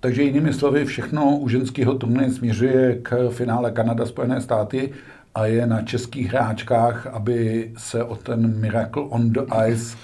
[0.00, 4.92] Takže jinými slovy, všechno u ženského turnaje směřuje k finále Kanada-Spojené státy
[5.34, 9.96] a je na českých hráčkách, aby se o ten Miracle on the Ice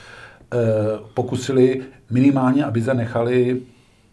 [0.53, 0.57] eh,
[1.15, 3.61] pokusili minimálně, aby zanechali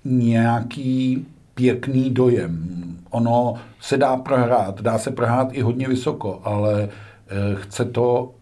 [0.05, 2.81] nějaký pěkný dojem.
[3.09, 8.33] Ono se dá prohrát, dá se prohrát i hodně vysoko, ale eh, chce to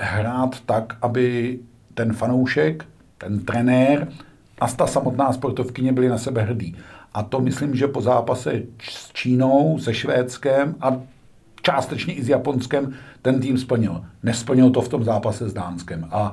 [0.00, 1.58] hrát tak, aby
[1.94, 2.84] ten fanoušek,
[3.18, 4.08] ten trenér
[4.60, 6.76] a ta samotná sportovkyně byli na sebe hrdí.
[7.14, 11.00] A to myslím, že po zápase s Čínou, se Švédskem a
[11.70, 14.04] částečně i s Japonskem ten tým splnil.
[14.22, 16.08] Nesplnil to v tom zápase s Dánskem.
[16.10, 16.32] A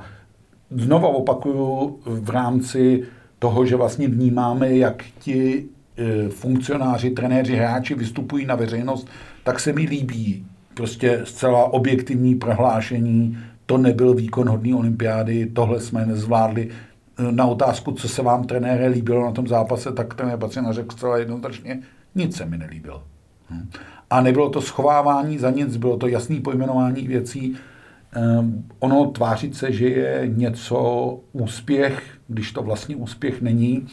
[0.70, 3.04] znova opakuju v rámci
[3.38, 5.64] toho, že vlastně vnímáme, jak ti
[5.96, 9.08] e, funkcionáři, trenéři, hráči vystupují na veřejnost,
[9.44, 16.06] tak se mi líbí prostě zcela objektivní prohlášení, to nebyl výkon hodný olympiády, tohle jsme
[16.06, 16.68] nezvládli.
[16.68, 20.96] E, na otázku, co se vám trenére líbilo na tom zápase, tak trenér Bacina řekl
[20.96, 21.82] zcela jednoznačně,
[22.14, 23.02] nic se mi nelíbilo.
[23.50, 23.70] Hm.
[24.10, 27.56] A nebylo to schovávání za nic, bylo to jasné pojmenování věcí.
[28.16, 33.86] Um, ono tvářit se, že je něco úspěch, když to vlastně úspěch není,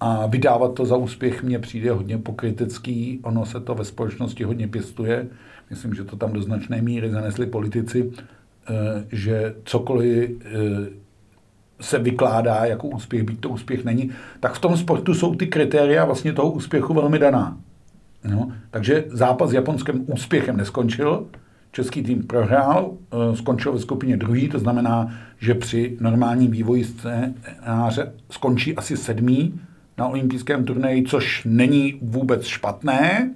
[0.00, 3.20] a vydávat to za úspěch mně přijde hodně pokritický.
[3.22, 5.26] Ono se to ve společnosti hodně pěstuje.
[5.70, 8.12] Myslím, že to tam do značné míry zanesli politici,
[8.70, 10.50] eh, že cokoliv eh,
[11.80, 16.04] se vykládá jako úspěch, byť to úspěch není, tak v tom sportu jsou ty kritéria
[16.04, 17.56] vlastně toho úspěchu velmi daná.
[18.24, 21.26] No, takže zápas s Japonskem úspěchem neskončil.
[21.72, 28.12] Český tým prohrál, eh, skončil ve skupině druhý, to znamená, že při normálním vývoji scénáře
[28.30, 29.60] skončí asi sedmý
[29.98, 33.30] na olympijském turnaji, což není vůbec špatné.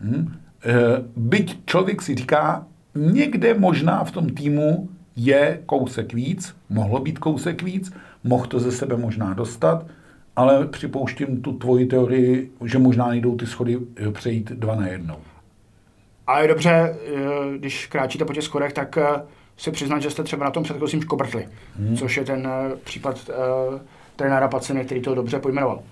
[0.00, 0.32] Hm.
[0.64, 0.72] Eh,
[1.16, 7.62] byť člověk si říká, někde možná v tom týmu je kousek víc, mohlo být kousek
[7.62, 7.92] víc,
[8.24, 9.86] mohl to ze sebe možná dostat,
[10.36, 15.16] ale připouštím tu tvoji teorii, že možná nejdou ty schody eh, přejít dva na jednou.
[16.26, 19.22] A je dobře, eh, když kráčíte po těch schodech, tak eh,
[19.56, 21.96] si přiznat, že jste třeba na tom předchozím škobrtli, hmm.
[21.96, 22.48] což je ten
[22.84, 23.80] případ uh,
[24.16, 25.82] trenéra Paciny, který to dobře pojmenoval.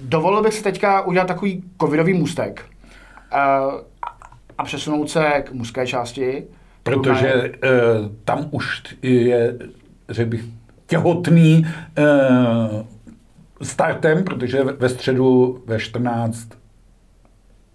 [0.00, 2.66] Dovolil bych si teďka udělat takový covidový můstek
[3.32, 3.80] uh,
[4.58, 6.44] a přesunout se k mužské části,
[6.94, 9.56] Protože uh, tam už je,
[10.08, 10.44] řekl bych,
[10.86, 11.66] těhotný
[11.98, 12.82] uh,
[13.62, 16.48] startem, protože ve středu ve 14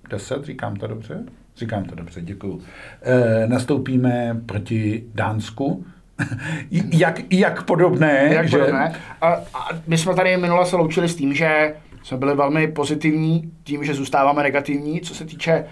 [0.09, 1.23] 10, říkám to dobře?
[1.57, 2.61] Říkám to dobře, děkuju.
[3.01, 5.85] E, nastoupíme proti Dánsku.
[6.71, 8.29] jak, jak podobné.
[8.33, 8.57] Jak že...
[8.57, 8.95] podobné.
[9.21, 13.51] A, a my jsme tady minule se loučili s tím, že jsme byli velmi pozitivní,
[13.63, 15.65] tím, že zůstáváme negativní, co se týče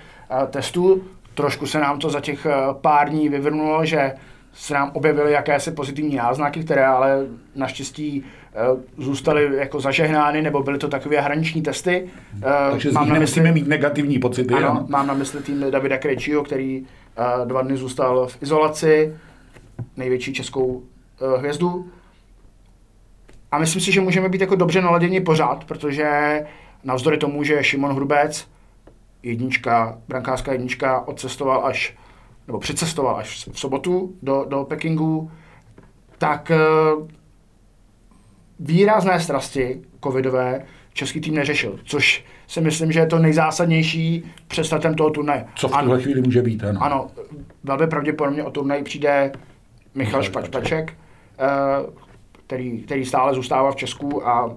[0.49, 1.03] testů.
[1.33, 4.13] Trošku se nám to za těch eh, pár dní vyvrnulo, že
[4.53, 8.57] se nám objevily jakési pozitivní náznaky, které ale naštěstí eh,
[8.97, 12.09] zůstaly jako zažehnány, nebo byly to takové hraniční testy.
[12.37, 14.53] Eh, Takže mám na mysli, mít negativní pocity.
[14.53, 16.85] Ano, ano, mám na mysli tým Davida Krejčího, který
[17.45, 19.15] dva dny zůstal v izolaci,
[19.97, 20.83] největší českou
[21.37, 21.87] hvězdu.
[23.51, 26.39] A myslím si, že můžeme být jako dobře naladěni pořád, protože
[26.83, 28.47] navzdory tomu, že Šimon Hrubec
[29.23, 31.97] jednička, brankářská jednička odcestoval až,
[32.47, 35.31] nebo přicestoval až v sobotu do, do Pekingu,
[36.17, 36.57] tak eh,
[38.59, 44.95] výrazné strasti covidové český tým neřešil, což si myslím, že je to nejzásadnější před startem
[44.95, 45.45] toho turnaje.
[45.55, 46.83] Co v tuhle chvíli může být, ano.
[46.83, 47.07] Ano,
[47.63, 49.31] velmi pravděpodobně o turnaj přijde
[49.95, 50.93] Michal Špačpaček,
[51.39, 51.45] eh,
[52.47, 54.55] který, který stále zůstává v Česku a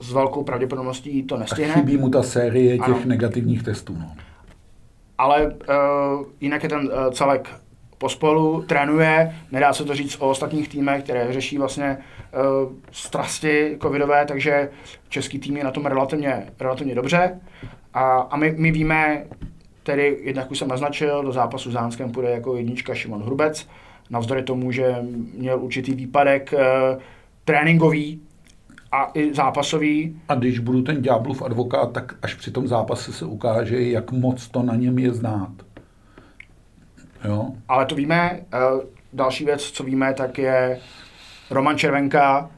[0.00, 1.74] s velkou pravděpodobností to nestihne.
[1.74, 3.00] A chybí mu ta série těch ano.
[3.04, 3.96] negativních testů.
[3.98, 4.12] No.
[5.18, 7.48] Ale uh, jinak je ten uh, celek
[7.98, 14.26] pospolu, trénuje, nedá se to říct o ostatních týmech, které řeší vlastně uh, strasti covidové,
[14.26, 14.70] takže
[15.08, 17.40] český tým je na tom relativně, relativně dobře.
[17.94, 19.24] A, a my, my víme,
[19.82, 23.68] tedy jednak už jsem naznačil, do zápasu s Zánskem půjde jako jednička Šimon Hrubec,
[24.10, 24.96] navzdory tomu, že
[25.34, 27.00] měl určitý výpadek uh,
[27.44, 28.20] tréninkový,
[28.92, 30.20] a i zápasový.
[30.28, 34.48] A když budu ten ďáblův advokát, tak až při tom zápase se ukáže, jak moc
[34.48, 35.52] to na něm je znát.
[37.24, 37.50] Jo?
[37.68, 38.40] Ale to víme.
[38.52, 38.58] Eh,
[39.12, 40.78] další věc, co víme, tak je
[41.50, 42.50] Roman Červenka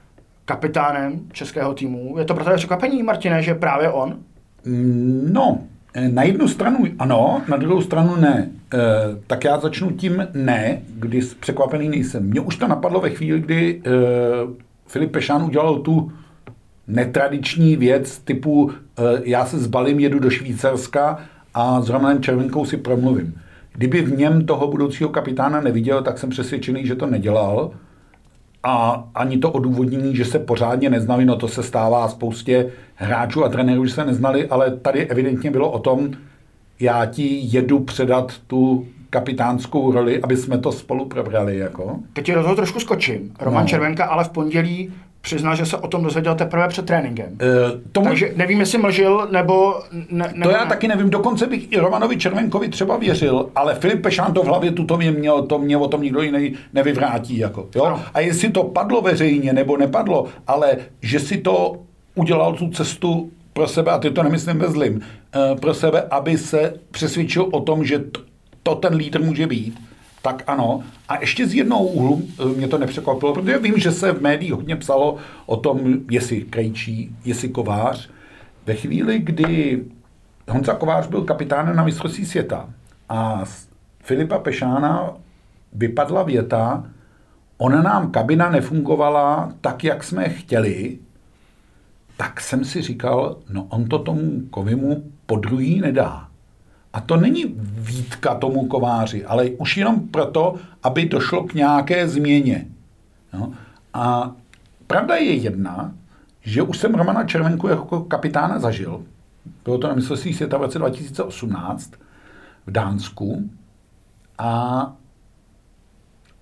[0.45, 2.19] kapitánem českého týmu.
[2.19, 4.19] Je to pro tebe překvapení, Martine, že právě on?
[4.65, 5.59] Mm, no,
[5.95, 8.51] Eh, na jednu stranu ano, na druhou stranu ne.
[8.75, 8.79] E,
[9.27, 12.31] tak já začnu tím ne, kdy překvapený nejsem.
[12.31, 13.91] Mně už to napadlo ve chvíli, kdy e,
[14.93, 16.13] Filip Pešán udělal tu
[16.87, 21.19] netradiční věc typu e, já se zbalím, jedu do Švýcarska
[21.55, 23.35] a s Romanem Červenkou si promluvím.
[23.73, 27.71] Kdyby v něm toho budoucího kapitána neviděl, tak jsem přesvědčený, že to nedělal.
[28.63, 33.49] A ani to odůvodnění, že se pořádně neznali, no to se stává spoustě hráčů a
[33.49, 36.11] trenérů, že se neznali, ale tady evidentně bylo o tom,
[36.81, 41.59] já ti jedu předat tu kapitánskou roli, aby jsme to spolu probrali.
[41.59, 41.97] Jako.
[42.13, 43.35] Teď ti do toho trošku skočím.
[43.41, 43.69] Roman no.
[43.69, 47.27] Červenka ale v pondělí přiznal, že se o tom dozvěděl teprve před tréninkem.
[47.33, 48.07] Uh, tomu...
[48.07, 49.81] Takže nevím, jestli mlžil, nebo...
[50.11, 50.69] Ne, nebo to já ne.
[50.69, 51.11] taky nevím.
[51.11, 55.11] Dokonce bych i Romanovi Červenkovi třeba věřil, ale Filip Pešán to v hlavě tuto mě
[55.11, 57.39] měl, to mě o tom nikdo jiný nevyvrátí.
[57.39, 58.01] Jako, jo?
[58.15, 61.77] A jestli to padlo veřejně, nebo nepadlo, ale že si to
[62.15, 66.39] udělal tu cestu pro sebe, a ty to nemyslím ve zlým, uh, pro sebe, aby
[66.39, 68.05] se přesvědčil o tom, že
[68.63, 69.81] to ten lídr může být,
[70.23, 70.83] tak ano.
[71.09, 74.53] A ještě z jednou úhlu eh, mě to nepřekvapilo, protože vím, že se v médiích
[74.53, 78.11] hodně psalo o tom, jestli Krejčí, jestli Kovář.
[78.67, 79.83] Ve chvíli, kdy
[80.49, 82.69] Honza Kovář byl kapitánem na mistrovství světa
[83.09, 83.69] a z
[84.03, 85.11] Filipa Pešána
[85.73, 86.85] vypadla věta,
[87.59, 90.99] ona nám kabina nefungovala tak, jak jsme chtěli,
[92.17, 96.29] tak jsem si říkal, no on to tomu Kovimu po druhý nedá.
[96.93, 102.67] A to není výtka tomu kováři, ale už jenom proto, aby došlo k nějaké změně.
[103.33, 103.53] No.
[103.95, 104.33] A
[104.87, 105.93] pravda je jedna,
[106.41, 109.03] že už jsem Romana Červenku jako kapitána zažil.
[109.65, 111.93] Bylo to na mistrovství světa v roce 2018
[112.67, 113.51] v Dánsku.
[114.39, 114.93] A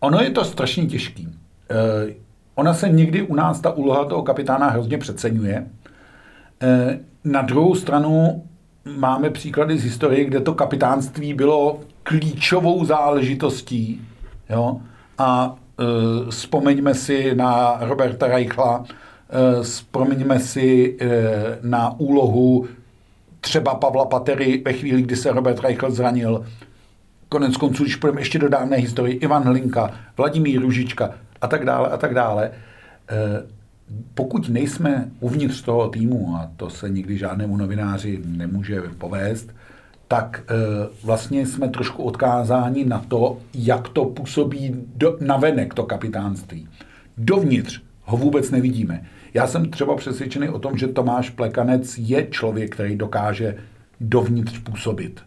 [0.00, 1.28] ono je to strašně těžký.
[1.28, 2.14] E,
[2.54, 5.66] ona se někdy u nás, ta úloha toho kapitána hrozně přeceňuje.
[6.62, 8.44] E, na druhou stranu
[8.84, 14.00] máme příklady z historie, kde to kapitánství bylo klíčovou záležitostí.
[14.50, 14.80] Jo?
[15.18, 21.08] A e, vzpomeňme si na Roberta Reichla, e, vzpomeňme si e,
[21.62, 22.68] na úlohu
[23.40, 26.46] třeba Pavla Patery ve chvíli, kdy se Robert Reichl zranil.
[27.28, 31.88] Konec konců, když půjdeme ještě do dávné historii, Ivan Hlinka, Vladimír Ružička a tak dále
[31.88, 32.50] a tak dále.
[33.10, 33.59] E,
[34.14, 39.54] pokud nejsme uvnitř toho týmu, a to se nikdy žádnému novináři nemůže povést,
[40.08, 40.54] tak e,
[41.04, 46.68] vlastně jsme trošku odkázáni na to, jak to působí do, navenek to kapitánství.
[47.18, 49.04] Dovnitř ho vůbec nevidíme.
[49.34, 53.56] Já jsem třeba přesvědčený o tom, že Tomáš Plekanec je člověk, který dokáže
[54.00, 55.20] dovnitř působit.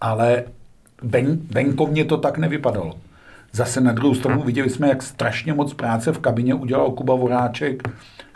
[0.00, 0.44] Ale
[1.02, 2.94] ven, venkovně to tak nevypadalo.
[3.52, 7.88] Zase na druhou stranu viděli jsme, jak strašně moc práce v kabině udělal Kuba Voráček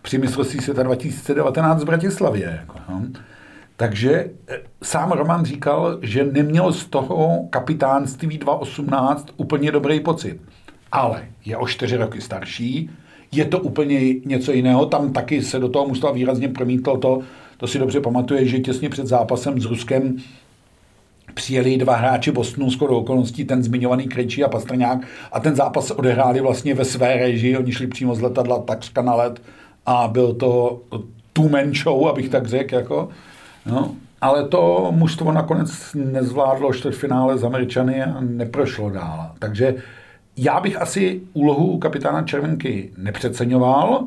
[0.03, 2.59] při mistrovství světa 2019 v Bratislavě.
[2.61, 3.03] Jako, no.
[3.77, 10.41] Takže eh, sám Roman říkal, že neměl z toho kapitánství 2018 úplně dobrý pocit.
[10.93, 12.91] Ale je o čtyři roky starší,
[13.33, 14.87] je to úplně něco jiného.
[14.87, 17.21] Tam taky se do toho musela výrazně promítl to,
[17.57, 20.17] to si dobře pamatuje, že těsně před zápasem s Ruskem
[21.37, 24.99] přijeli dva hráči Bostonu, skoro okolností, ten zmiňovaný Krejčí a Pastrňák
[25.33, 29.15] a ten zápas odehráli vlastně ve své režii, oni šli přímo z letadla takřka na
[29.15, 29.43] let
[29.87, 30.81] a byl to
[31.33, 33.09] two-man show, abych tak řekl, jako,
[33.67, 33.95] no.
[34.21, 39.31] Ale to mužstvo nakonec nezvládlo čtvrtfinále z Američany a neprošlo dál.
[39.39, 39.75] Takže
[40.37, 44.07] já bych asi úlohu kapitána Červenky nepřeceňoval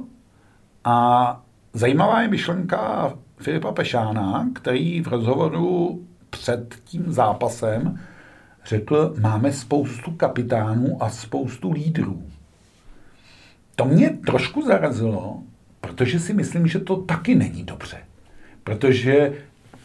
[0.83, 1.41] a
[1.73, 7.99] zajímavá je myšlenka Filipa Pešána, který v rozhovoru před tím zápasem
[8.65, 12.23] řekl, máme spoustu kapitánů a spoustu lídrů.
[13.75, 15.43] To mě trošku zarazilo,
[15.81, 17.97] protože si myslím, že to taky není dobře.
[18.63, 19.33] Protože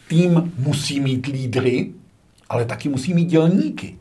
[0.07, 1.91] tým musí mít lídry,
[2.49, 3.97] ale taky musí mít dělníky.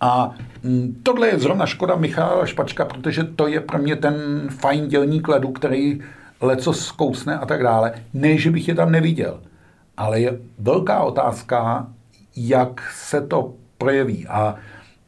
[0.00, 4.14] A mm, tohle je zrovna škoda Michala Špačka, protože to je pro mě ten
[4.50, 6.00] fajn dělník ledu, který
[6.40, 7.94] leco zkousne a tak dále.
[8.14, 9.40] Ne, že bych je tam neviděl.
[9.96, 11.88] Ale je velká otázka,
[12.36, 14.26] jak se to projeví.
[14.26, 14.56] A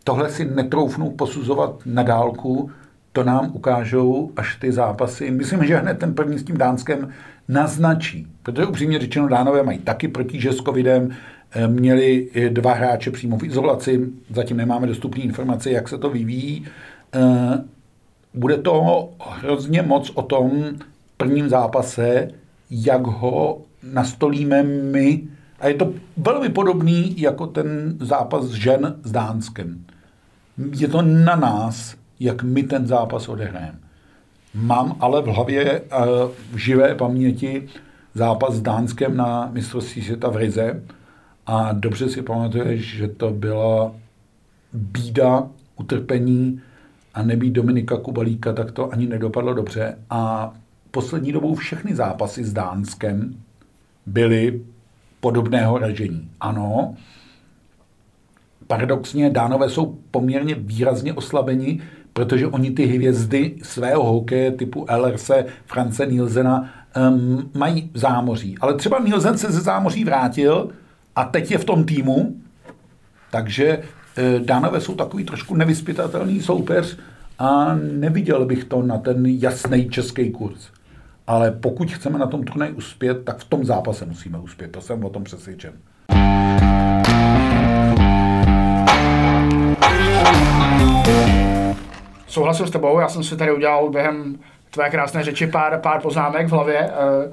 [0.05, 2.70] tohle si netroufnu posuzovat na dálku,
[3.12, 5.30] to nám ukážou až ty zápasy.
[5.30, 7.12] Myslím, že hned ten první s tím Dánskem
[7.49, 11.11] naznačí, protože upřímně řečeno Dánové mají taky protíže s covidem,
[11.51, 16.66] eh, měli dva hráče přímo v izolaci, zatím nemáme dostupné informace, jak se to vyvíjí.
[17.14, 17.64] Eh,
[18.34, 20.64] bude to hrozně moc o tom
[21.16, 22.28] prvním zápase,
[22.70, 23.62] jak ho
[23.93, 25.22] nastolíme my.
[25.61, 29.84] A je to velmi podobný jako ten zápas žen s Dánskem.
[30.78, 33.78] Je to na nás, jak my ten zápas odehrajeme.
[34.55, 35.87] Mám ale v hlavě uh,
[36.53, 37.68] v živé paměti
[38.14, 40.82] zápas s Dánskem na mistrovství světa v Rize
[41.47, 43.95] a dobře si pamatuješ, že to byla
[44.72, 46.61] bída, utrpení
[47.14, 49.99] a nebýt Dominika Kubalíka, tak to ani nedopadlo dobře.
[50.11, 50.53] A
[50.91, 53.34] poslední dobou všechny zápasy s Dánskem
[54.07, 54.61] byly
[55.21, 56.31] podobného ražení.
[56.41, 56.95] Ano,
[58.67, 61.81] paradoxně Dánové jsou poměrně výrazně oslabeni,
[62.13, 65.31] protože oni ty hvězdy svého hokeje typu LRC,
[65.67, 66.71] France Nielsena
[67.11, 68.57] um, mají v zámoří.
[68.61, 70.69] Ale třeba Nielsen se ze zámoří vrátil
[71.17, 72.37] a teď je v tom týmu,
[73.31, 76.99] takže uh, Dánové jsou takový trošku nevyspytatelný soupeř
[77.39, 80.76] a neviděl bych to na ten jasný český kurz.
[81.27, 84.68] Ale pokud chceme na tom turnaji uspět, tak v tom zápase musíme uspět.
[84.68, 85.72] To jsem o tom přesvědčen.
[92.27, 94.39] Souhlasím s tebou, já jsem si tady udělal během
[94.70, 96.79] tvé krásné řeči pár, pár poznámek v hlavě.
[96.79, 97.33] Eh,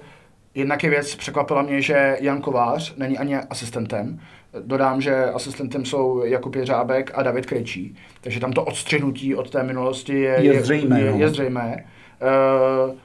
[0.56, 4.20] jednak je věc, překvapila mě, že Jan Kovář není ani asistentem.
[4.66, 7.96] Dodám, že asistentem jsou Jakub Jeřábek a David Krejčí.
[8.22, 11.02] Takže tam to odstřihnutí od té minulosti je, je zřejmé.
[11.02, 11.18] Je, no.
[11.18, 11.86] je zřejmé.
[12.88, 12.96] Uh,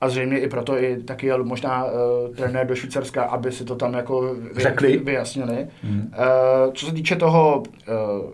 [0.00, 1.90] a zřejmě i proto i taky jel možná uh,
[2.36, 4.96] trenér do Švýcarska, aby si to tam jako vy, Řekli.
[4.96, 5.66] vyjasnili.
[5.82, 6.00] Hmm.
[6.00, 8.30] Uh, co se týče toho uh,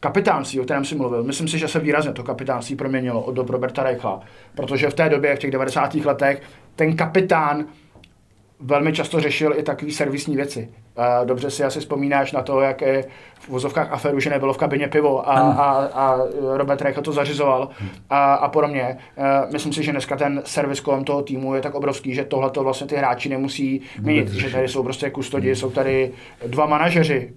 [0.00, 3.50] kapitánství, o kterém si mluvil, myslím si, že se výrazně to kapitánství proměnilo od dob
[3.50, 4.20] Roberta Reichla,
[4.54, 5.94] protože v té době, v těch 90.
[5.94, 6.42] letech,
[6.76, 7.64] ten kapitán
[8.62, 10.68] velmi často řešil i takové servisní věci.
[11.24, 13.04] Dobře si asi vzpomínáš na to, jak je
[13.40, 16.18] v vozovkách aferu, že nebylo v kabině pivo a, a, a
[16.56, 17.68] Robert Reich to zařizoval
[18.10, 18.96] a, a podobně.
[19.52, 22.64] Myslím si, že dneska ten servis kolem toho týmu je tak obrovský, že tohle to
[22.64, 26.12] vlastně ty hráči nemusí mít, že tady jsou prostě kustodi, jsou tady
[26.46, 27.32] dva manažeři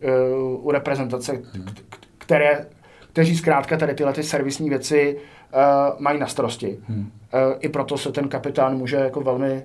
[0.45, 1.41] uh, u reprezentace,
[2.17, 2.65] které,
[3.13, 5.61] kteří zkrátka tady tyhle ty servisní věci uh,
[5.99, 6.77] mají na starosti.
[6.87, 7.11] Hmm.
[7.59, 9.63] I proto se ten kapitán může jako velmi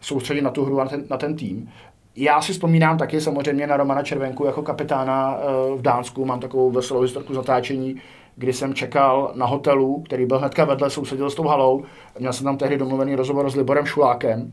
[0.00, 1.68] soustředit na tu hru a na ten, na ten tým.
[2.16, 6.24] Já si vzpomínám taky samozřejmě na Romana Červenku jako kapitána uh, v Dánsku.
[6.24, 7.96] Mám takovou veselou historku zatáčení,
[8.36, 11.84] kdy jsem čekal na hotelu, který byl hnedka vedle, sousedil s tou halou.
[12.18, 14.52] Měl jsem tam tehdy domluvený rozhovor s Liborem Šulákem.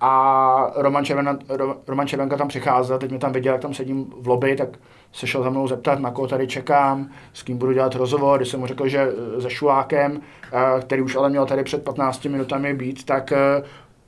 [0.00, 1.38] A Roman, Červenka,
[1.86, 4.68] Roman Červenka tam přicházel, teď mě tam viděl, jak tam sedím v lobby, tak
[5.12, 8.38] se šel za mnou zeptat, na koho tady čekám, s kým budu dělat rozhovor.
[8.38, 10.20] Když jsem mu řekl, že se Šulákem,
[10.80, 13.32] který už ale měl tady před 15 minutami být, tak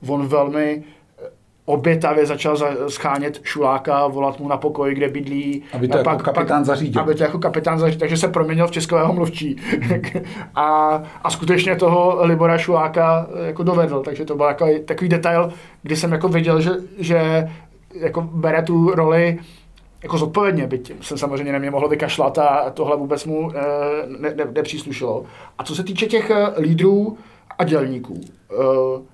[0.07, 0.83] on velmi
[1.65, 5.63] obětavě začal schánět Šuláka, volat mu na pokoj, kde bydlí.
[5.73, 7.01] Aby to pak, jako kapitán pak, zařídil.
[7.01, 9.55] Aby to jako kapitán zařídil, takže se proměnil v českého mluvčí.
[10.55, 15.95] a, a skutečně toho Libora Šuláka jako dovedl, takže to byl jako takový detail, kdy
[15.95, 17.49] jsem jako viděl, že, že
[17.93, 19.39] jako bere tu roli
[20.03, 23.61] jako zodpovědně, byť jsem samozřejmě neměl mohl vykašlat a tohle vůbec mu e,
[24.19, 25.25] ne, ne, nepříslušilo.
[25.57, 27.17] A co se týče těch eh, lídrů
[27.57, 29.12] a dělníků, e,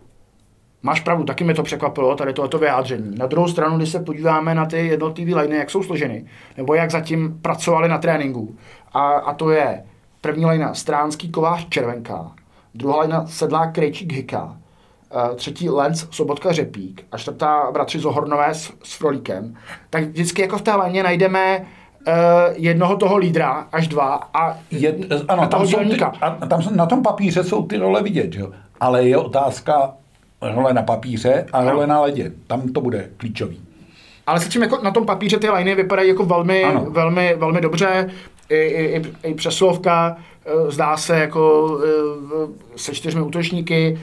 [0.83, 3.15] Máš pravdu, taky mě to překvapilo, tady tohoto vyjádření.
[3.17, 6.25] Na druhou stranu, když se podíváme na ty jednotlivé liney, jak jsou složeny,
[6.57, 8.55] nebo jak zatím pracovali na tréninku,
[8.93, 9.83] a, a to je
[10.21, 12.31] první lina Stránský Kovář Červenka,
[12.75, 18.73] druhá lina Sedlák Krejčík Hika, uh, třetí Lenz Sobotka Řepík a čtvrtá bratři Zohornové s,
[18.83, 19.55] s Frolíkem,
[19.89, 22.13] tak vždycky jako v té léně najdeme uh,
[22.51, 24.95] jednoho toho lídra až dva a, je,
[25.27, 28.03] ano, a toho tam jsou ty, a tam jsou, na tom papíře jsou ty role
[28.03, 28.51] vidět, jo?
[28.79, 29.93] ale je otázka,
[30.41, 32.31] role na papíře a role na ledě.
[32.47, 33.61] Tam to bude klíčový.
[34.27, 38.09] Ale se čím jako na tom papíře ty liny vypadají jako velmi, velmi, velmi dobře.
[38.49, 43.99] I, i, i přeslovka e, zdá se jako e, se čtyřmi útočníky.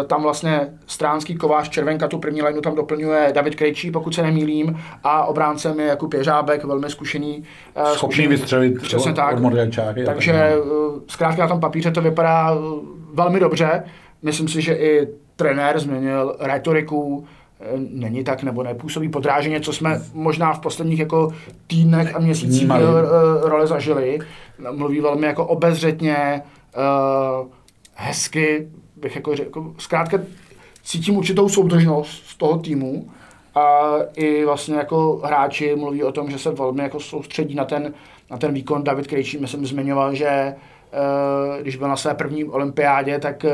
[0.00, 4.22] E, tam vlastně Stránský kovář Červenka, tu první lineu tam doplňuje David Krejčí, pokud se
[4.22, 7.44] nemýlím, a obráncem je Jakub Jeřábek, velmi zkušený.
[7.84, 9.44] Schopný zkušený, vystřelit přesně tak.
[9.44, 10.04] od čáky.
[10.04, 10.52] Takže
[11.08, 12.58] zkrátka na tom papíře to vypadá
[13.14, 13.84] velmi dobře.
[14.22, 15.08] Myslím si, že i
[15.38, 17.26] trenér změnil retoriku,
[17.60, 21.32] eh, není tak nebo nepůsobí podráženě, co jsme možná v posledních jako
[21.66, 22.78] týdnech a měsících uh,
[23.42, 24.18] roli zažili.
[24.70, 26.42] Mluví velmi jako obezřetně,
[27.40, 27.48] uh,
[27.94, 30.18] hezky, bych jako řekl, zkrátka
[30.82, 33.10] cítím určitou soudržnost z toho týmu
[33.54, 37.94] a i vlastně jako hráči mluví o tom, že se velmi jako soustředí na ten,
[38.30, 38.84] na ten výkon.
[38.84, 40.54] David Krejčí, myslím, zmiňoval, že
[41.62, 43.44] když byl na své první olympiádě, tak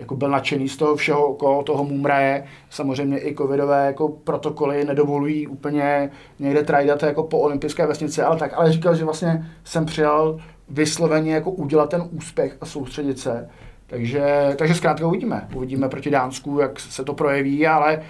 [0.00, 2.44] jako byl nadšený z toho všeho okolo toho mumraje.
[2.70, 8.52] Samozřejmě i covidové jako protokoly nedovolují úplně někde trajdat jako po olympijské vesnici, ale tak.
[8.54, 13.48] Ale říkal, že vlastně jsem přijal vysloveně jako udělat ten úspěch a soustředit se.
[13.86, 15.48] Takže, takže zkrátka uvidíme.
[15.54, 18.02] Uvidíme proti Dánsku, jak se to projeví, ale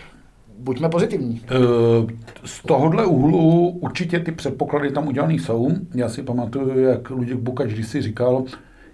[0.59, 1.43] buďme pozitivní.
[1.45, 1.57] Eh,
[2.45, 5.71] z tohohle úhlu určitě ty předpoklady tam udělané jsou.
[5.95, 8.45] Já si pamatuju, jak Luděk Bukač když si říkal,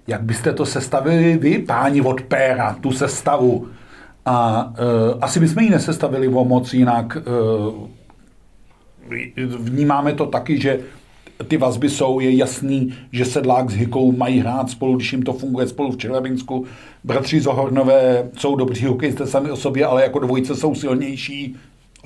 [0.06, 3.68] jak byste to sestavili vy, páni od Péra, tu sestavu.
[4.24, 7.16] A uh, asi bychom ji nesestavili o moc jinak.
[7.16, 7.88] Uh,
[9.58, 10.80] vnímáme to taky, že
[11.48, 15.32] ty vazby jsou, je jasný, že Sedlák s Hikou mají hrát spolu, když jim to
[15.32, 16.64] funguje spolu v Čelebinsku.
[17.04, 21.56] Bratři Zohornové jsou dobří hokejisté sami o sobě, ale jako dvojice jsou silnější.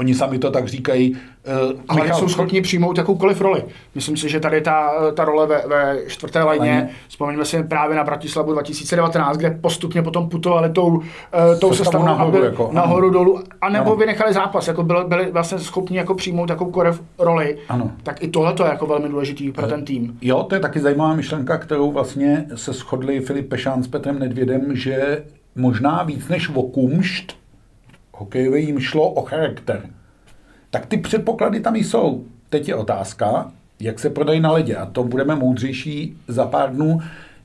[0.01, 1.13] Oni sami to tak říkají.
[1.13, 2.19] Uh, Ale Michal...
[2.19, 3.65] jsou schopni přijmout jakoukoliv roli.
[3.95, 8.05] Myslím si, že tady ta, ta role ve, ve čtvrté lajně, vzpomeňme si právě na
[8.05, 11.03] Bratislavu 2019, kde postupně potom putovali tou, uh,
[11.61, 15.59] tou sestavou nahoru, byli, jako, nahoru dolů, a nebo vynechali zápas, jako byli, byli vlastně
[15.59, 17.59] schopni jako přijmout jakoukoliv roli.
[17.69, 17.93] Ano.
[18.03, 20.19] Tak i tohle je jako velmi důležitý pro ten tým.
[20.21, 24.77] Jo, to je taky zajímavá myšlenka, kterou vlastně se shodli Filip Pešán s Petrem Nedvědem,
[24.77, 25.25] že
[25.57, 26.63] možná víc než o
[28.21, 29.83] kumšt, hokejově jim šlo o charakter.
[30.71, 32.25] Tak ty předpoklady tam jsou.
[32.51, 34.77] Teď je otázka, jak se prodají na ledě.
[34.77, 37.01] A to budeme moudřejší za pár dnů.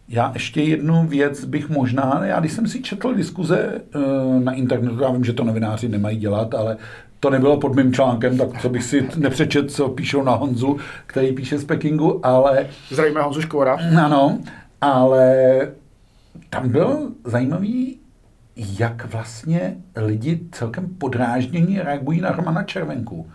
[0.09, 3.99] Já ještě jednu věc bych možná, já když jsem si četl diskuze eh,
[4.39, 6.77] na internetu, já vím, že to novináři nemají dělat, ale
[7.19, 11.33] to nebylo pod mým článkem, tak co bych si nepřečet, co píšou na Honzu, který
[11.33, 12.67] píše z Pekingu, ale...
[12.89, 13.77] Zdravíme Honzu Škvora.
[14.05, 14.37] Ano,
[14.81, 15.35] ale
[16.49, 17.97] tam byl zajímavý
[18.55, 23.27] jak vlastně lidi celkem podráždění reagují na Romana Červenku.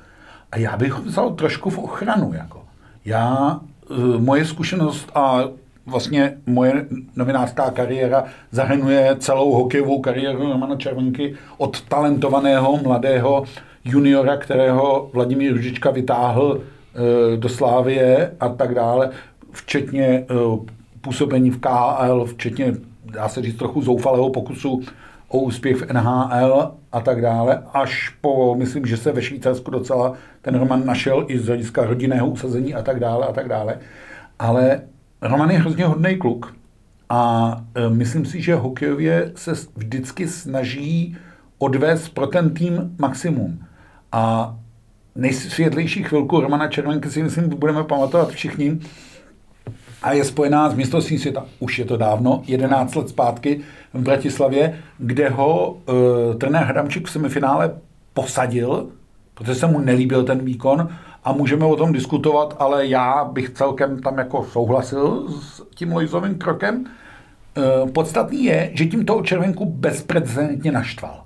[0.52, 2.32] A já bych ho vzal trošku v ochranu.
[2.32, 2.64] Jako.
[3.04, 3.60] Já,
[3.90, 5.44] e, moje zkušenost a
[5.86, 13.44] vlastně moje novinářská kariéra zahrnuje celou hokejovou kariéru Romana Červenky od talentovaného mladého
[13.84, 19.10] juniora, kterého Vladimír Ružička vytáhl e, do Slávie a tak dále,
[19.52, 20.26] včetně e,
[21.00, 24.82] působení v KHL, včetně, dá se říct, trochu zoufalého pokusu
[25.30, 30.14] o úspěch v NHL a tak dále, až po, myslím, že se ve Švýcarsku docela
[30.42, 33.78] ten Roman našel i z hlediska rodinného usazení a tak dále a tak dále.
[34.38, 34.82] Ale
[35.22, 36.54] Roman je hrozně hodný kluk
[37.08, 41.16] a e, myslím si, že hokejově se vždycky snaží
[41.58, 43.64] odvést pro ten tým maximum.
[44.12, 44.56] A
[45.14, 48.80] nejsvětlejší chvilku Romana Červenky si myslím, budeme pamatovat všichni,
[50.02, 51.46] a je spojená s mistrovstvím světa.
[51.58, 53.60] Už je to dávno, 11 let zpátky
[53.94, 57.70] v Bratislavě, kde ho uh, trenér Hradamčík v semifinále
[58.14, 58.88] posadil,
[59.34, 60.88] protože se mu nelíbil ten výkon
[61.24, 66.34] a můžeme o tom diskutovat, ale já bych celkem tam jako souhlasil s tím Lojzovým
[66.34, 66.84] krokem.
[66.84, 71.24] Uh, podstatný je, že tím toho červenku bezprecedentně naštval.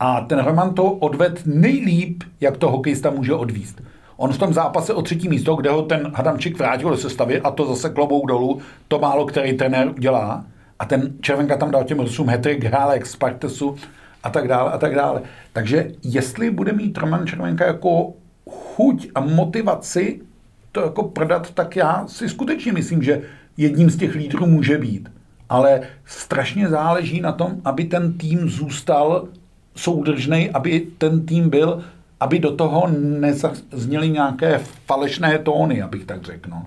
[0.00, 3.82] A ten Roman to odved nejlíp, jak to hokejista může odvíst.
[4.16, 7.50] On v tom zápase o třetí místo, kde ho ten Hadamčík vrátil do sestavy a
[7.50, 10.44] to zase klobou dolů, to málo který trenér udělá.
[10.78, 13.76] A ten Červenka tam dal těm Rusům hetrik, hrál jak Spartesu
[14.22, 15.22] a tak dále a tak dále.
[15.52, 18.12] Takže jestli bude mít Roman Červenka jako
[18.50, 20.20] chuť a motivaci
[20.72, 23.22] to jako prodat, tak já si skutečně myslím, že
[23.56, 25.12] jedním z těch lídrů může být.
[25.48, 29.28] Ale strašně záleží na tom, aby ten tým zůstal
[29.76, 31.82] soudržný, aby ten tým byl
[32.24, 36.50] aby do toho nezazněly nějaké falešné tóny, abych tak řekl.
[36.50, 36.66] No.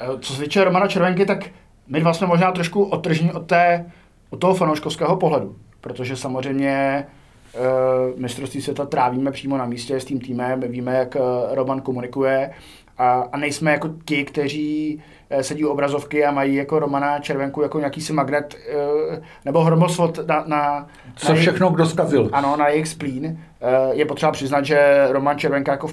[0.00, 1.46] Eh, co se týče Romana Červenky, tak
[1.88, 3.86] my dva jsme možná trošku otržní od, té,
[4.30, 7.06] od toho fanouškovského pohledu, protože samozřejmě
[7.54, 11.22] uh, mistrovství světa trávíme přímo na místě s tím týmem, víme, jak uh,
[11.54, 12.50] Roman komunikuje
[12.98, 15.02] a, a nejsme jako ti, kteří
[15.40, 20.26] sedí u obrazovky a mají jako Romana Červenku jako nějaký si magnet uh, nebo hromosvod
[20.26, 22.28] na, na Co na všechno kdo zkazil.
[22.32, 23.38] Ano, na jejich splín.
[23.60, 25.88] Eh, je potřeba přiznat, že Roman Červenka jako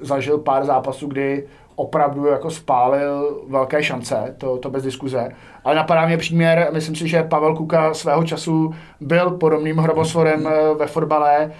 [0.00, 5.28] zažil pár zápasů, kdy opravdu jako spálil velké šance, to, to bez diskuze.
[5.64, 10.74] Ale napadá mě příměr, myslím si, že Pavel Kuka svého času byl podobným hrobosvorem eh,
[10.74, 11.52] ve fotbale.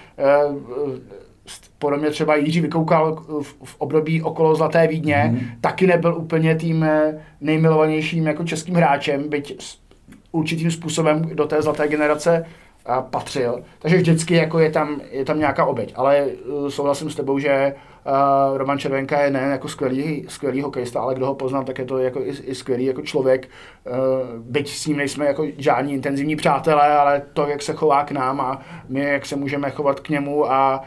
[1.79, 5.41] Eh, podobně třeba Jiří Vykoukal v, v období okolo Zlaté Vídně, mm.
[5.61, 6.87] taky nebyl úplně tím
[7.41, 9.79] nejmilovanějším jako českým hráčem, byť
[10.33, 12.47] určitým způsobem do té zlaté generace
[13.11, 13.63] patřil.
[13.79, 15.93] Takže vždycky jako je, tam, je tam nějaká oběť.
[15.97, 17.88] Ale uh, souhlasím s tebou, že uh,
[18.55, 21.99] Roman Červenka je nejen jako skvělý, skvělý hokejista, ale kdo ho poznám, tak je to
[21.99, 23.49] jako i, i skvělý jako člověk.
[23.87, 23.95] Uh,
[24.39, 28.41] byť s ním nejsme jako žádní intenzivní přátelé, ale to, jak se chová k nám
[28.41, 30.83] a my, jak se můžeme chovat k němu a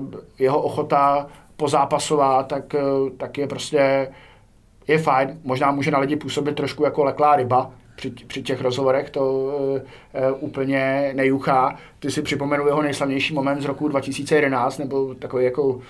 [0.00, 4.08] uh, jeho ochota pozápasová, tak, uh, tak je prostě
[4.88, 5.40] je fajn.
[5.44, 9.80] Možná může na lidi působit trošku jako leklá ryba, při, při těch rozhovorech to uh,
[10.40, 11.76] úplně nejuchá.
[11.98, 15.80] Ty si připomenul jeho nejslavnější moment z roku 2011, nebo takový jako,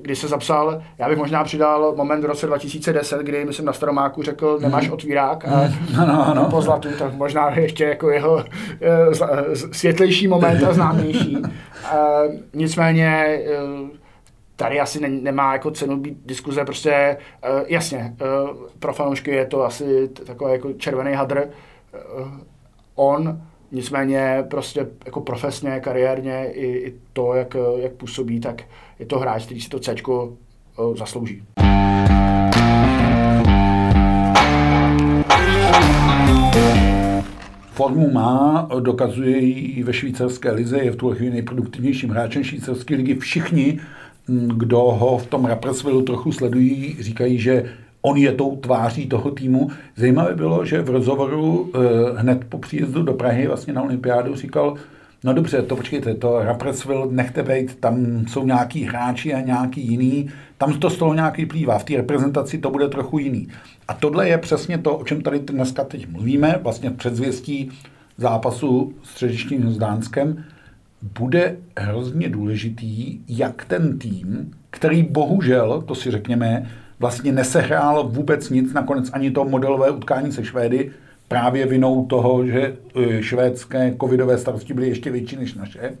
[0.00, 4.22] kdy se zapsal, já bych možná přidal moment v roce 2010, kdy myslím na Staromáku
[4.22, 4.92] řekl, nemáš mhm.
[4.92, 6.50] otvírák a no, no, no.
[6.50, 8.42] po zlatu, tak možná ještě jako jeho uh,
[9.72, 11.36] světlejší moment a známější.
[11.36, 11.48] Uh,
[12.54, 13.40] nicméně
[13.82, 13.99] uh,
[14.60, 19.46] tady asi ne, nemá jako cenu být diskuze, prostě uh, jasně, uh, pro fanoušky je
[19.46, 21.48] to asi takový jako červený hadr.
[22.20, 22.28] Uh,
[22.94, 23.42] on
[23.72, 28.62] nicméně prostě jako profesně, kariérně i, i to, jak, jak působí, tak
[28.98, 30.28] je to hráč, který si to C uh,
[30.96, 31.42] zaslouží.
[37.72, 43.14] Formu má, dokazuje ji ve švýcarské lize, je v tuhle chvíli nejproduktivnějším hráčem švýcarské ligy.
[43.14, 43.80] Všichni,
[44.56, 47.64] kdo ho v tom Rapperswillu trochu sledují, říkají, že
[48.02, 49.70] on je tou tváří toho týmu.
[49.96, 51.78] Zajímavé bylo, že v rozhovoru eh,
[52.20, 54.74] hned po příjezdu do Prahy vlastně na olympiádu říkal,
[55.24, 60.30] no dobře, to počkejte, to Rapperswil nechte být, tam jsou nějaký hráči a nějaký jiný,
[60.58, 63.48] tam to z toho nějak vyplývá, v té reprezentaci to bude trochu jiný.
[63.88, 67.70] A tohle je přesně to, o čem tady dneska teď mluvíme, vlastně předzvěstí
[68.16, 70.44] zápasu s středičním s Dánskem,
[71.02, 78.72] bude hrozně důležitý, jak ten tým, který bohužel, to si řekněme, vlastně nesehrál vůbec nic,
[78.72, 80.90] nakonec ani to modelové utkání se Švédy,
[81.28, 85.92] právě vinou toho, že e, švédské covidové starosti byly ještě větší než naše.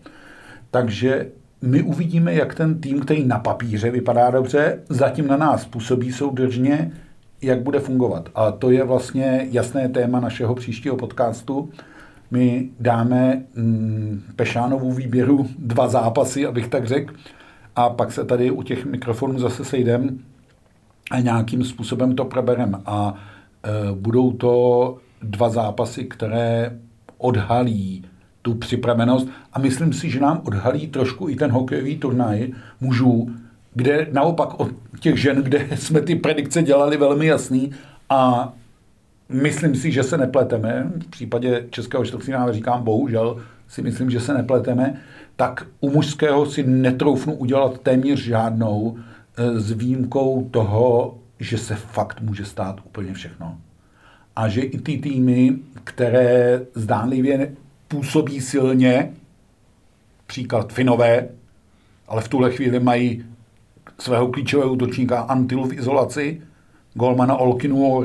[0.70, 1.26] Takže
[1.62, 6.92] my uvidíme, jak ten tým, který na papíře vypadá dobře, zatím na nás působí soudržně,
[7.42, 8.28] jak bude fungovat.
[8.34, 11.70] A to je vlastně jasné téma našeho příštího podcastu.
[12.30, 17.14] My dáme mm, Pešánovu výběru dva zápasy, abych tak řekl,
[17.76, 20.08] a pak se tady u těch mikrofonů zase sejdeme
[21.10, 22.78] a nějakým způsobem to probereme.
[22.86, 26.78] A e, budou to dva zápasy, které
[27.18, 28.04] odhalí
[28.42, 32.48] tu připravenost a myslím si, že nám odhalí trošku i ten hokejový turnaj
[32.80, 33.30] mužů,
[33.74, 34.70] kde naopak od
[35.00, 37.70] těch žen, kde jsme ty predikce dělali velmi jasný
[38.08, 38.52] a
[39.30, 44.34] myslím si, že se nepleteme, v případě českého čtvrtfinále říkám bohužel, si myslím, že se
[44.34, 45.00] nepleteme,
[45.36, 52.20] tak u mužského si netroufnu udělat téměř žádnou eh, s výjimkou toho, že se fakt
[52.20, 53.58] může stát úplně všechno.
[54.36, 57.52] A že i ty týmy, které zdánlivě
[57.88, 59.10] působí silně,
[60.26, 61.28] příklad Finové,
[62.08, 63.24] ale v tuhle chvíli mají
[63.98, 66.42] svého klíčového útočníka Antilu v izolaci,
[66.94, 68.04] golmana Olkinu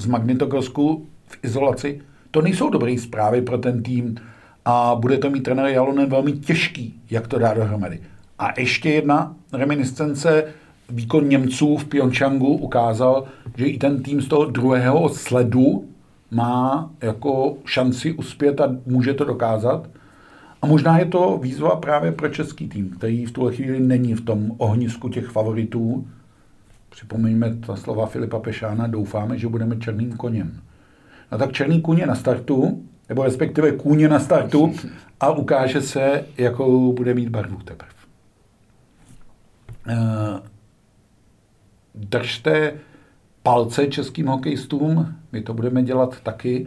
[0.00, 2.00] z Magnitogorsku v izolaci.
[2.30, 4.14] To nejsou dobré zprávy pro ten tým
[4.64, 8.00] a bude to mít trenér Jalonen velmi těžký, jak to dá dohromady.
[8.38, 10.44] A ještě jedna reminiscence,
[10.90, 13.24] výkon Němců v Pyeongchangu ukázal,
[13.56, 15.84] že i ten tým z toho druhého sledu
[16.30, 19.88] má jako šanci uspět a může to dokázat.
[20.62, 24.20] A možná je to výzva právě pro český tým, který v tuhle chvíli není v
[24.20, 26.06] tom ohnisku těch favoritů.
[26.90, 30.60] Připomeňme ta slova Filipa Pešána, doufáme, že budeme černým koněm.
[31.32, 34.74] No tak černý kůň je na startu, nebo respektive kůň je na startu
[35.20, 37.90] a ukáže se, jakou bude mít barvu teprve.
[39.88, 40.40] Eh,
[41.94, 42.72] držte
[43.42, 46.66] palce českým hokejistům, my to budeme dělat taky.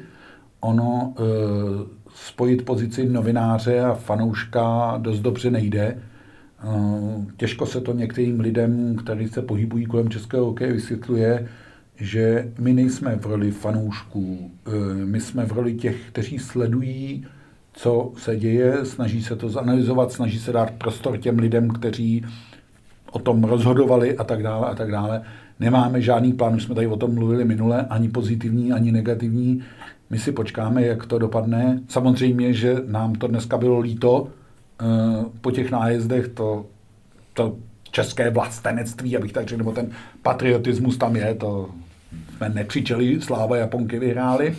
[0.59, 1.23] Ono e,
[2.15, 5.99] spojit pozici novináře a fanouška dost dobře nejde.
[6.63, 11.47] E, těžko se to některým lidem, kteří se pohybují kolem českého hokeje, vysvětluje,
[11.95, 17.25] že my nejsme v roli fanoušků, e, my jsme v roli těch, kteří sledují,
[17.73, 22.25] co se děje, snaží se to zanalizovat, snaží se dát prostor těm lidem, kteří
[23.11, 25.21] o tom rozhodovali a tak dále a tak dále.
[25.59, 29.63] Nemáme žádný plán, už jsme tady o tom mluvili minule, ani pozitivní, ani negativní.
[30.09, 31.79] My si počkáme, jak to dopadne.
[31.87, 34.42] Samozřejmě, že nám to dneska bylo líto eh,
[35.41, 36.65] po těch nájezdech, to,
[37.33, 37.55] to
[37.91, 41.69] české vlastenectví, abych tak řekl, nebo ten patriotismus tam je, to
[42.37, 44.57] jsme nekřičeli, sláva Japonky vyhráli,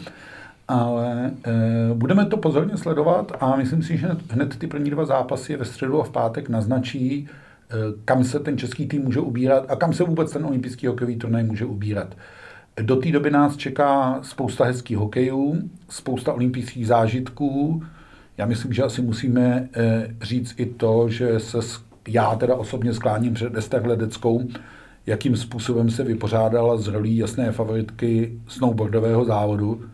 [0.68, 5.56] ale e, budeme to pozorně sledovat a myslím si, že hned ty první dva zápasy
[5.56, 7.28] ve středu a v pátek naznačí,
[7.70, 11.16] Eh, kam se ten český tým může ubírat a kam se vůbec ten olympijský hokejový
[11.16, 12.16] turnaj může ubírat.
[12.82, 17.82] Do té doby nás čeká spousta hezkých hokejů, spousta olympijských zážitků.
[18.38, 21.58] Já myslím, že asi musíme eh, říct i to, že se
[22.08, 24.48] já teda osobně skláním před Ester Ledeckou,
[25.06, 29.84] jakým způsobem se vypořádala z rolí jasné favoritky snowboardového závodu,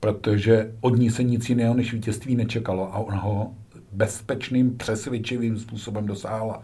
[0.00, 3.54] protože od ní se nic jiného než vítězství nečekalo a ona ho
[3.92, 6.62] bezpečným, přesvědčivým způsobem dosáhla.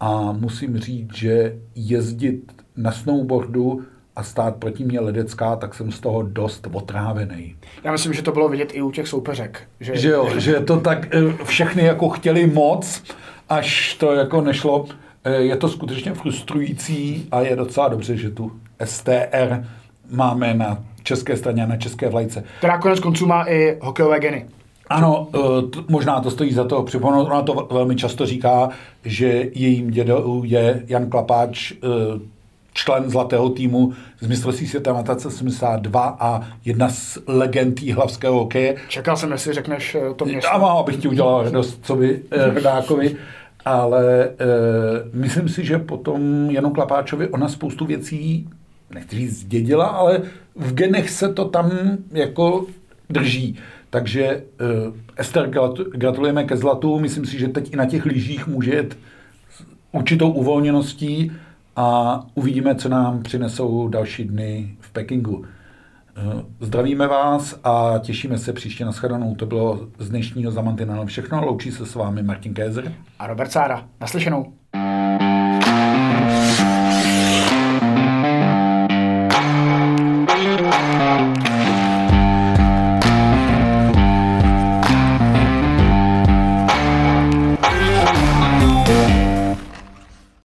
[0.00, 3.82] A musím říct, že jezdit na snowboardu
[4.18, 7.56] a stát proti mě ledecká, tak jsem z toho dost otrávený.
[7.84, 9.62] Já myslím, že to bylo vidět i u těch soupeřek.
[9.80, 13.02] Že, že jo, že to tak eh, všechny jako chtěli moc,
[13.48, 14.86] až to jako nešlo.
[15.24, 18.52] Eh, je to skutečně frustrující a je docela dobře, že tu
[18.84, 19.64] STR
[20.10, 22.44] máme na české straně a na české vlajce.
[22.58, 24.46] Která konec konců má i hokejové geny.
[24.88, 25.38] Ano, eh,
[25.88, 27.26] možná to stojí za to připomenout.
[27.26, 28.68] Ona to velmi často říká,
[29.04, 31.72] že jejím dědou je Jan Klapáč,
[32.78, 38.76] člen zlatého týmu z mistrovství světa Matace 72 a jedna z legend hlavského hokeje.
[38.88, 40.54] Čekal jsem, jestli řekneš eh, to město.
[40.54, 43.16] A abych ti udělal radost, co by Hrdákovi.
[43.64, 44.30] ale e,
[45.12, 48.48] myslím si, že potom Janu Klapáčovi ona spoustu věcí,
[48.90, 50.22] nechci říct zdědila, ale
[50.56, 51.70] v genech se to tam
[52.12, 52.66] jako
[53.10, 53.58] drží.
[53.90, 55.50] Takže uh, Ester,
[55.92, 56.98] gratulujeme ke zlatu.
[56.98, 58.96] Myslím si, že teď i na těch lyžích může jet
[59.92, 61.32] určitou uvolněností
[61.78, 65.44] a uvidíme, co nám přinesou další dny v Pekingu.
[66.16, 69.34] Eh, zdravíme vás a těšíme se příště na shledanou.
[69.34, 71.44] To bylo z dnešního Zamantinelu všechno.
[71.44, 73.88] Loučí se s vámi Martin Kézer a Robert Sára.
[74.00, 74.52] Naslyšenou.